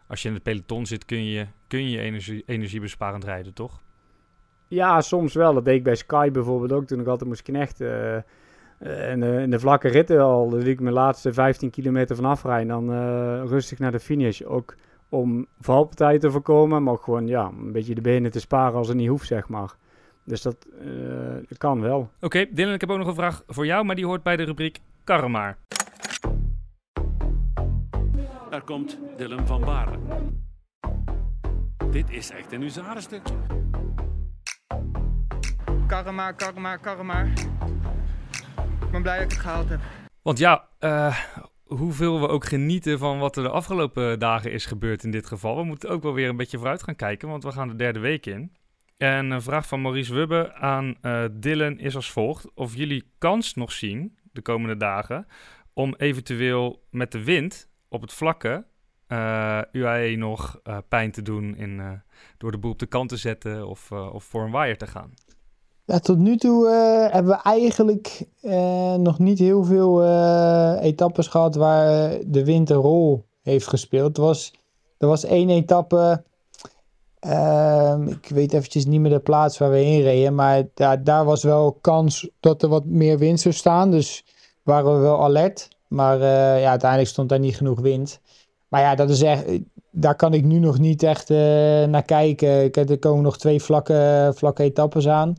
[0.07, 3.81] als je in het peloton zit, kun je kun je energie, energiebesparend rijden, toch?
[4.69, 5.55] Ja, soms wel.
[5.55, 8.25] Dat deed ik bij Sky bijvoorbeeld ook toen ik altijd moest knechten.
[8.79, 12.43] eh, in, de, in de vlakke ritten al, liet ik mijn laatste 15 kilometer vanaf
[12.45, 12.69] rijden.
[12.69, 14.43] Dan eh, rustig naar de finish.
[14.43, 14.75] Ook
[15.09, 18.89] om valpartijen te voorkomen, maar ook gewoon ja, een beetje de benen te sparen als
[18.89, 19.75] het niet hoeft, zeg maar.
[20.25, 22.11] Dus dat, eh, kan wel.
[22.21, 23.85] Oké, Dylan, ik heb ook nog een vraag voor jou...
[23.85, 25.59] maar die hoort bij de rubriek Karremaar.
[28.51, 29.99] Daar komt Dylan van Baarle.
[31.91, 33.23] Dit is echt een huzarenstuk.
[35.87, 37.23] Karma, karma, karma.
[38.81, 39.81] Ik ben blij dat ik het gehaald heb.
[40.23, 41.19] Want ja, eh,
[41.69, 45.57] hoeveel we ook genieten van wat er de afgelopen dagen is gebeurd in dit geval.
[45.57, 47.99] We moeten ook wel weer een beetje vooruit gaan kijken, want we gaan de derde
[47.99, 48.53] week in.
[48.97, 52.55] En een vraag van Maurice Wubbe aan eh, Dylan is als volgt.
[52.55, 55.27] Of jullie kans nog zien, de komende dagen,
[55.73, 58.67] om eventueel met de wind op het vlakke
[59.07, 62.03] eh, UAE nog eh, pijn te doen in,
[62.39, 65.15] door de boel op de kant te zetten of, of voor een waaier te gaan.
[65.89, 71.27] Ja, tot nu toe eh, hebben we eigenlijk eh, nog niet heel veel eh, etappes
[71.27, 74.17] gehad waar de wind een rol heeft gespeeld.
[74.17, 74.53] Er was,
[74.99, 76.23] er was één etappe,
[77.19, 81.25] ehm, ik weet eventjes niet meer de plaats waar we heen reden, maar ja, daar
[81.25, 83.91] was wel kans dat er wat meer wind zou staan.
[83.91, 84.25] Dus
[84.63, 85.69] waren we wel alert.
[85.87, 86.19] Maar
[86.61, 88.21] ja, uiteindelijk stond daar niet genoeg wind.
[88.69, 89.45] Maar ja, dat is echt,
[89.91, 91.29] daar kan ik nu nog niet echt
[91.89, 92.65] naar kijken.
[92.65, 95.37] Ik, er komen nog twee vlakke, vlakke etappes aan.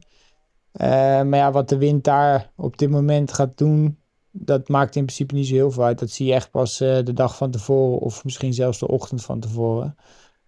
[0.79, 0.87] Eh,
[1.21, 3.99] maar ja, wat de wind daar op dit moment gaat doen,
[4.31, 5.99] dat maakt in principe niet zo heel veel uit.
[5.99, 9.23] Dat zie je echt pas eh, de dag van tevoren of misschien zelfs de ochtend
[9.23, 9.95] van tevoren.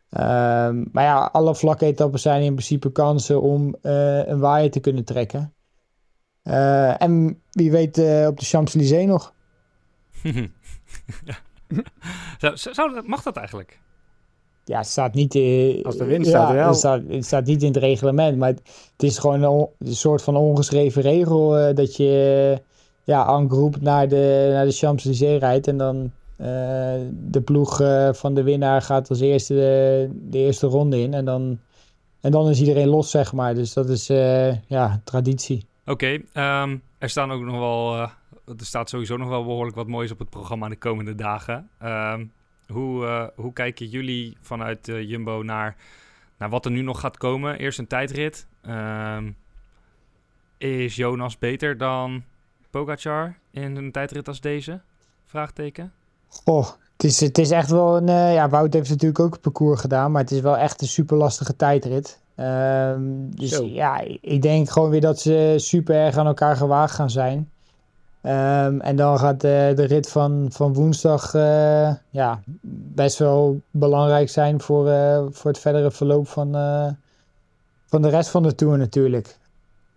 [0.10, 4.80] Ehm, maar ja, alle vlakke etappes zijn in principe kansen om eh, een waaier te
[4.80, 5.54] kunnen trekken.
[6.98, 9.34] En wie weet op de Champs-Élysées nog.
[12.40, 13.80] dat- mag dat eigenlijk?
[14.66, 15.36] Ja, het staat niet...
[15.36, 16.68] eh, Als de wind ja, staat wel.
[16.68, 20.22] Het staat, het staat niet in het reglement, maar het, het is gewoon een, soort
[20.22, 22.66] van ongeschreven regel eh, dat je eh,
[23.04, 26.48] ja, en groep naar de, naar de Champs-Élysées rijdt en dan eh,
[27.12, 31.26] de ploeg eh, van de winnaar gaat als eerste de, de eerste ronde in en
[31.26, 31.60] dan,
[32.22, 33.56] en dan is iedereen los, zeg maar.
[33.56, 35.66] Dus dat is eh, ja, traditie.
[35.86, 37.94] Oké, ehm, er staan ook nog wel.
[37.96, 38.10] eh,
[38.60, 41.70] er staat sowieso nog wel behoorlijk wat moois op het programma de komende dagen.
[41.80, 42.24] Ehm,
[42.72, 45.76] hoe, eh, hoe kijken jullie vanuit eh, Jumbo naar,
[46.38, 47.58] naar wat er nu nog gaat komen?
[47.60, 48.48] Eerst een tijdrit.
[48.62, 49.32] Ehm,
[50.58, 52.24] is Jonas beter dan
[52.70, 54.82] Pogacar in een tijdrit als deze?
[55.26, 55.92] Vraagteken.
[56.44, 58.10] Oh, het is, het is echt wel een.
[58.10, 60.88] eh, ja, Wout heeft natuurlijk ook het parcours gedaan, maar het is wel echt een
[60.88, 62.20] super lastige tijdrit.
[62.36, 63.66] Ehm, dus Zo.
[63.66, 67.50] ja, ik denk gewoon weer dat ze super erg aan elkaar gewaagd gaan zijn.
[68.22, 72.44] Ehm, en dan gaat de, de rit van, van woensdag eh, ja,
[72.94, 76.88] best wel belangrijk zijn voor, eh, voor het verdere verloop van, eh,
[77.86, 79.38] van de rest van de Tour natuurlijk.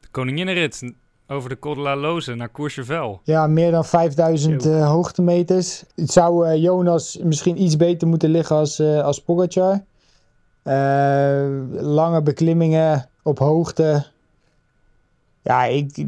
[0.00, 0.92] De koninginnenrit
[1.28, 3.20] over de Col de la Loze naar Courchevel.
[3.24, 5.84] Ja, meer dan 5000 uh, hoogtemeters.
[5.94, 9.80] Het zou Jonas misschien iets beter moeten liggen als, als Pogacar.
[11.72, 14.06] lange beklimmingen op hoogte.
[15.42, 16.06] Ja, ik,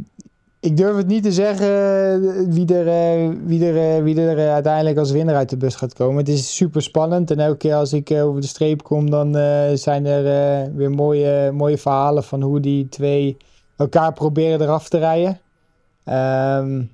[0.66, 5.34] ik durf het niet te zeggen wie er, wie er, wie er uiteindelijk als winnaar
[5.34, 6.16] uit de bus gaat komen.
[6.16, 7.30] Het is super spannend.
[7.30, 9.32] En elke keer als ik over de streep kom, dan
[9.78, 10.22] zijn er
[10.74, 13.36] weer mooie, mooie verhalen van hoe die twee
[13.76, 15.40] elkaar proberen eraf te rijden.
[16.64, 16.92] Um,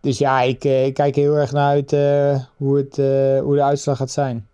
[0.00, 1.90] dus ja, ik, ik, kijk heel erg naar uit
[2.56, 2.96] hoe, het,
[3.44, 4.48] hoe de uitslag gaat zijn.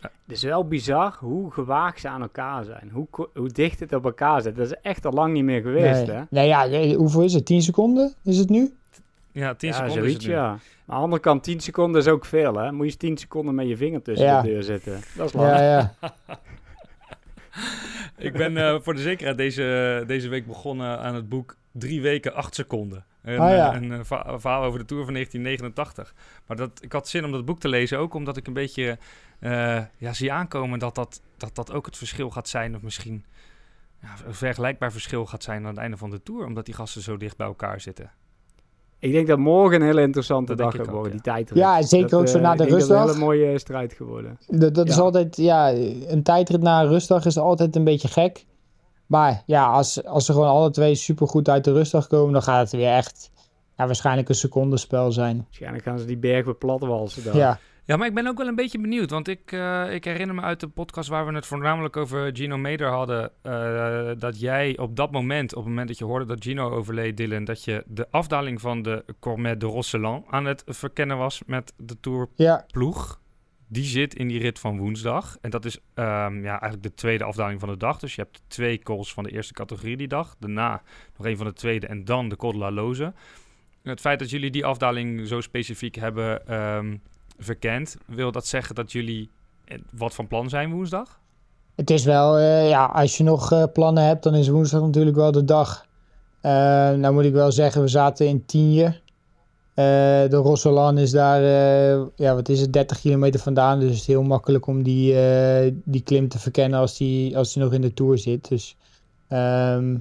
[0.00, 2.90] Het is wel bizar hoe gewaagd ze aan elkaar zijn.
[2.92, 4.56] Hoe, hoe dicht het op elkaar zit.
[4.56, 6.16] Dat is echt al lang niet meer geweest, nee.
[6.16, 6.22] hè?
[6.30, 7.46] Nee, ja, hoeveel is het?
[7.46, 8.74] 10 seconden is het nu?
[9.32, 10.38] Ja, 10 ja, seconden zoiets, is het nu.
[10.40, 10.48] ja.
[10.50, 12.70] Maar aan de andere kant, 10 seconden is ook veel, hè?
[12.72, 14.42] Moet je eens 10 seconden met je vinger tussen Ja.
[14.42, 15.00] de deur zitten.
[15.16, 15.48] Dat is lang.
[15.48, 15.94] Ja, ja.
[18.16, 22.34] Ik ben eh, voor de zekerheid deze, deze week begonnen aan het boek Drie weken,
[22.34, 23.04] acht seconden.
[23.22, 23.74] Een, Ah, ja.
[23.74, 24.04] eh, een,
[24.40, 26.14] verhaal over de Tour van 1989.
[26.46, 28.98] Maar dat, ik had zin om dat boek te lezen, ook omdat ik een beetje
[29.40, 32.74] eh, ja, zie aankomen dat dat, dat dat ook het verschil gaat zijn.
[32.74, 33.24] Of misschien
[34.02, 36.46] ja, een vergelijkbaar verschil gaat zijn aan het einde van de Tour.
[36.46, 38.10] Omdat die gasten zo dicht bij elkaar zitten.
[38.98, 41.16] Ik denk dat morgen een hele interessante Dat dag denk gaat worden, ja.
[41.16, 41.58] die tijdrit.
[41.58, 43.08] Ja, zeker Dat, ook zo eh, na de denk dat het rustdag.
[43.08, 44.38] een hele mooie strijd geworden.
[44.46, 45.72] Dat, dat is altijd, ja,
[46.06, 48.46] een tijdrit na een rustdag is altijd een beetje gek.
[49.06, 52.60] Maar ja, als, als ze gewoon alle twee supergoed uit de rustdag komen, dan gaat
[52.60, 53.30] het weer echt
[53.76, 55.36] ja, waarschijnlijk een secondenspel zijn.
[55.44, 57.36] Waarschijnlijk gaan ze die berg weer platwalsen dan.
[57.36, 57.58] Ja.
[57.90, 59.10] Ja, maar ik ben ook wel een beetje benieuwd.
[59.10, 62.56] Want ik, eh, ik herinner me uit de podcast waar we het voornamelijk over Gino
[62.58, 63.30] Meder hadden.
[63.42, 67.16] eh, dat jij op dat moment, op het moment dat je hoorde dat Gino overleed,
[67.16, 71.72] Dylan, dat je de afdaling van de Cormet de Rosselan aan het verkennen was met
[71.76, 72.64] de Tour Ja.
[72.72, 73.20] ploeg.
[73.68, 75.36] Die zit in die rit van woensdag.
[75.40, 77.98] En dat is ehm, ja, eigenlijk de tweede afdaling van de dag.
[77.98, 80.36] Dus je hebt twee calls van de eerste categorie die dag.
[80.38, 80.82] Daarna
[81.16, 83.12] nog een van de tweede en dan de Col de la Loze.
[83.82, 86.96] Het feit dat jullie die afdaling zo specifiek hebben ehm,
[87.40, 89.30] verkend, wil dat zeggen dat jullie
[89.64, 91.20] eh, wat van plan zijn woensdag?
[91.80, 95.16] Het is wel, eh, ja, als je nog eh, plannen hebt, dan is woensdag natuurlijk
[95.16, 95.86] wel de dag.
[96.40, 96.52] Eh,
[96.90, 98.94] nou moet ik wel zeggen, we zaten in Tienje.
[99.74, 101.42] De Rossolan is daar,
[102.16, 103.80] ja, wat is het, 30 kilometer vandaan.
[103.80, 105.14] Dus het is heel makkelijk om die,
[105.84, 108.48] die klim te verkennen als die, als die nog in de Tour zit.
[108.48, 108.76] Dus
[109.28, 109.96] ehm,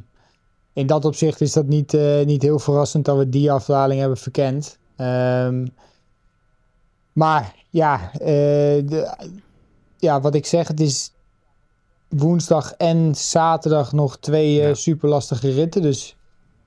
[0.73, 4.79] in dat opzicht is dat niet, niet heel verrassend dat we die afdaling hebben verkend.
[4.95, 5.65] Ehm,
[7.19, 8.19] maar ja, eh,
[8.85, 9.15] de,
[9.97, 11.13] ja, wat ik zeg, het is
[12.09, 15.81] woensdag en zaterdag nog twee eh, super lastige ritten.
[15.81, 16.17] Dus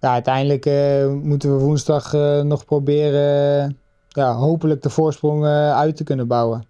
[0.00, 3.78] ja, uiteindelijk eh, moeten we woensdag nog proberen,
[4.08, 5.44] ja, hopelijk de voorsprong
[5.74, 6.66] uit te kunnen bouwen.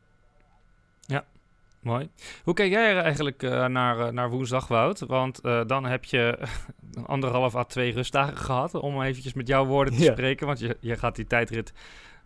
[1.01, 1.25] Ja,
[1.81, 2.09] mooi.
[2.45, 5.01] Hoe kijk jij er eigenlijk naar, naar woensdag, Wout?
[5.01, 6.39] Want dan heb je
[6.95, 10.13] een anderhalf à twee rustdagen gehad, om eventjes met jouw woorden te Ja.
[10.13, 10.47] spreken.
[10.47, 11.73] Want je, je gaat die tijdrit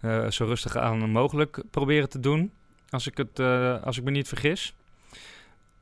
[0.01, 2.53] eh, zo rustig aan mogelijk proberen te doen,
[2.91, 4.75] als ik, het, eh, als ik me niet vergis.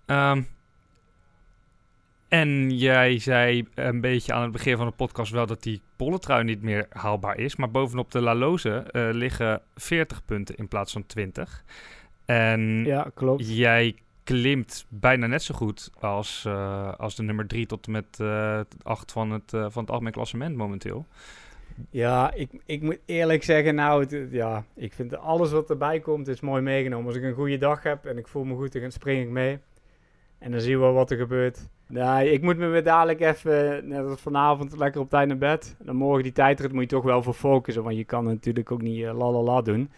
[0.06, 0.42] Ehm,
[2.28, 6.44] en jij zei een beetje aan het begin van de podcast wel dat die pollentrui
[6.44, 7.56] niet meer haalbaar is.
[7.56, 11.64] Maar bovenop de La Loze eh, liggen 40 punten in plaats van 20.
[12.24, 13.56] En Ja, klopt.
[13.56, 18.20] jij klimt bijna net zo goed als, eh, als de nummer 3 tot en met
[18.20, 21.06] eh 8 van het, eh, van het algemeen klassement momenteel.
[21.90, 26.40] Ja, ik, ik moet eerlijk zeggen, nou, ja, ik vind alles wat erbij komt, is
[26.40, 27.06] mooi meegenomen.
[27.06, 29.58] Als ik een goede dag heb en ik voel me goed, dan spring ik mee.
[30.38, 31.68] En dan zien we wat er gebeurt.
[31.86, 35.76] Nee, ik moet me weer dadelijk even, net als vanavond, lekker op tijd naar bed.
[35.78, 38.82] Dan morgen die tijdrit moet je toch wel voor focussen, want je kan natuurlijk ook
[38.82, 39.90] niet eh, la la la doen.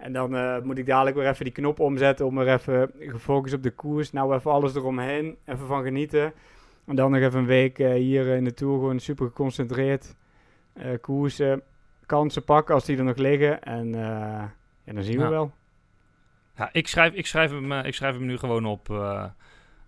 [0.00, 3.54] En dan eh, moet ik dadelijk weer even die knop omzetten om er even gefocust
[3.54, 4.12] op de koers.
[4.12, 6.32] Nou, even alles eromheen, even van genieten.
[6.86, 10.14] En dan nog even een week eh, hier in de Tour gewoon super geconcentreerd
[10.72, 11.62] eh, koersen,
[12.06, 13.62] kansen pakken als die er nog liggen.
[13.62, 14.00] En eh,
[14.84, 15.28] ja, dan zien we Ja.
[15.30, 15.52] wel.
[16.56, 18.90] Ja, ik schrijf, ik schrijf, hem, eh, ik schrijf hem nu gewoon op.
[18.90, 19.24] eh,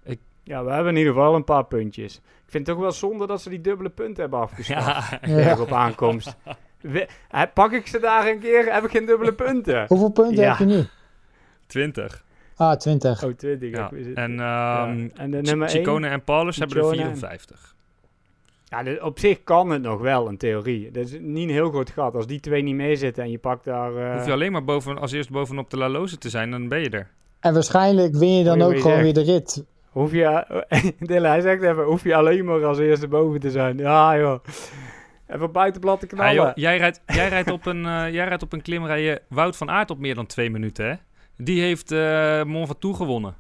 [0.05, 2.17] ik, Ja, we hebben in ieder geval een paar puntjes.
[2.17, 2.23] Ik
[2.59, 5.11] vind het toch wel zonde dat ze die dubbele punten hebben afgeschaft.
[5.27, 5.37] Ja.
[5.41, 5.61] Ja.
[5.61, 6.37] op aankomst.
[6.83, 7.09] We-
[7.55, 9.85] pak ik ze daar een keer, heb ik geen dubbele punten.
[9.89, 10.49] Hoeveel punten Ja.
[10.49, 10.83] heb je nu?
[11.67, 12.25] 20.
[12.57, 13.25] Ah, 20.
[13.25, 13.71] Oh, 20.
[13.71, 13.85] Ja.
[13.85, 14.17] ik wist het.
[14.17, 14.87] En, Ja.
[14.87, 15.77] ehm en de Ch- nummer één?
[15.77, 17.75] Ciccone en Paulus hebben er Ciccone en- 54.
[18.65, 20.91] Ja, dus op zich kan het nog wel, in theorie.
[20.91, 22.15] Dat is niet een heel groot gat.
[22.15, 23.97] Als die twee niet meezitten en je pakt daar...
[23.97, 26.69] eh, Hoef je alleen maar boven, als eerst bovenop de La Loze te zijn, dan
[26.69, 27.09] ben je er.
[27.41, 29.65] En waarschijnlijk win je dan ook gewoon weer de rit.
[29.91, 30.63] Hoef je,
[30.99, 33.79] Dylan, hij zegt even, hoef je alleen maar als eerste boven te zijn.
[33.79, 34.39] Ja, joh.
[35.33, 36.35] Even buitenblad te knallen.
[36.35, 39.71] joh, jij, rijdt, jij, rijdt op een, eh, jij rijdt op een klimrijje Wout van
[39.71, 40.95] Aert op meer dan twee minuten, hè?
[41.37, 43.35] Die heeft eh Mont Ventoux gewonnen.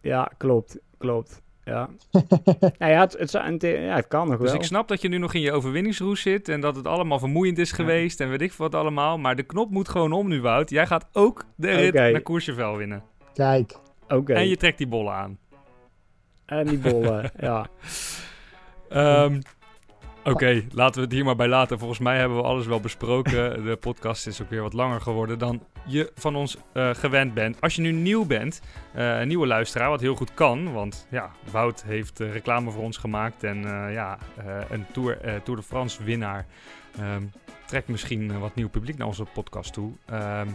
[0.00, 0.78] Ja, klopt.
[0.98, 1.42] Klopt.
[1.64, 1.88] Ja.
[2.78, 4.60] nou ja, het, het, ja, het kan nog Dus wel.
[4.60, 7.58] ik snap dat je nu nog in je overwinningsroes zit en dat het allemaal vermoeiend
[7.58, 9.18] is geweest en weet ik wat allemaal.
[9.18, 10.70] Maar de knop moet gewoon om nu, Wout.
[10.70, 13.02] Jij gaat ook de rit naar Courchevel winnen.
[13.34, 13.76] Kijk.
[14.08, 14.32] Oké.
[14.32, 15.38] En je trekt die bollen aan.
[16.46, 17.66] En die bollen, ja.
[18.88, 19.40] Ehm,
[20.30, 21.78] Oké, laten we het hier maar bij laten.
[21.78, 23.32] Volgens mij hebben we alles wel besproken.
[23.64, 27.60] De podcast is ook weer wat langer geworden dan je van ons eh, gewend bent.
[27.60, 28.60] Als je nu nieuw bent,
[28.92, 30.72] eh, een nieuwe luisteraar, wat heel goed kan.
[30.72, 33.44] Want ja, Wout heeft eh, reclame voor ons gemaakt.
[33.44, 33.62] En
[33.92, 34.18] ja,
[34.70, 36.46] een Tour, Tour de France winnaar
[36.98, 37.22] ehm,
[37.66, 39.92] trekt misschien wat nieuw publiek naar onze podcast toe.
[40.06, 40.48] Ehm,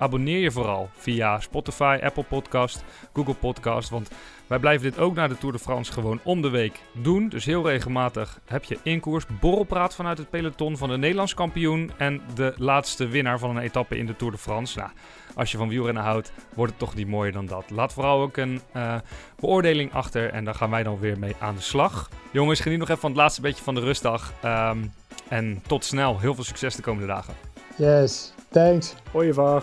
[0.00, 3.90] abonneer je vooral via Spotify, Apple Podcast, Google Podcast.
[3.90, 4.10] Want
[4.46, 7.28] wij blijven dit ook na de Tour de France gewoon om de week doen.
[7.28, 11.90] Dus heel regelmatig heb je in koers borrelpraat vanuit het peloton van de Nederlands kampioen
[11.96, 14.78] en de laatste winnaar van een etappe in de Tour de France.
[14.78, 14.90] Nou,
[15.34, 17.70] als je van wielrennen houdt, wordt het toch niet mooier dan dat.
[17.70, 18.94] Laat vooral ook een eh,
[19.40, 22.08] beoordeling achter en daar gaan wij dan weer mee aan de slag.
[22.30, 24.32] Jongens, geniet nog even van het laatste beetje van de rustdag.
[24.42, 24.78] Ehm,
[25.28, 26.18] en tot snel.
[26.18, 27.34] Heel veel succes de komende dagen.
[27.76, 28.94] Yes, thanks.
[29.12, 29.62] Ooievaar.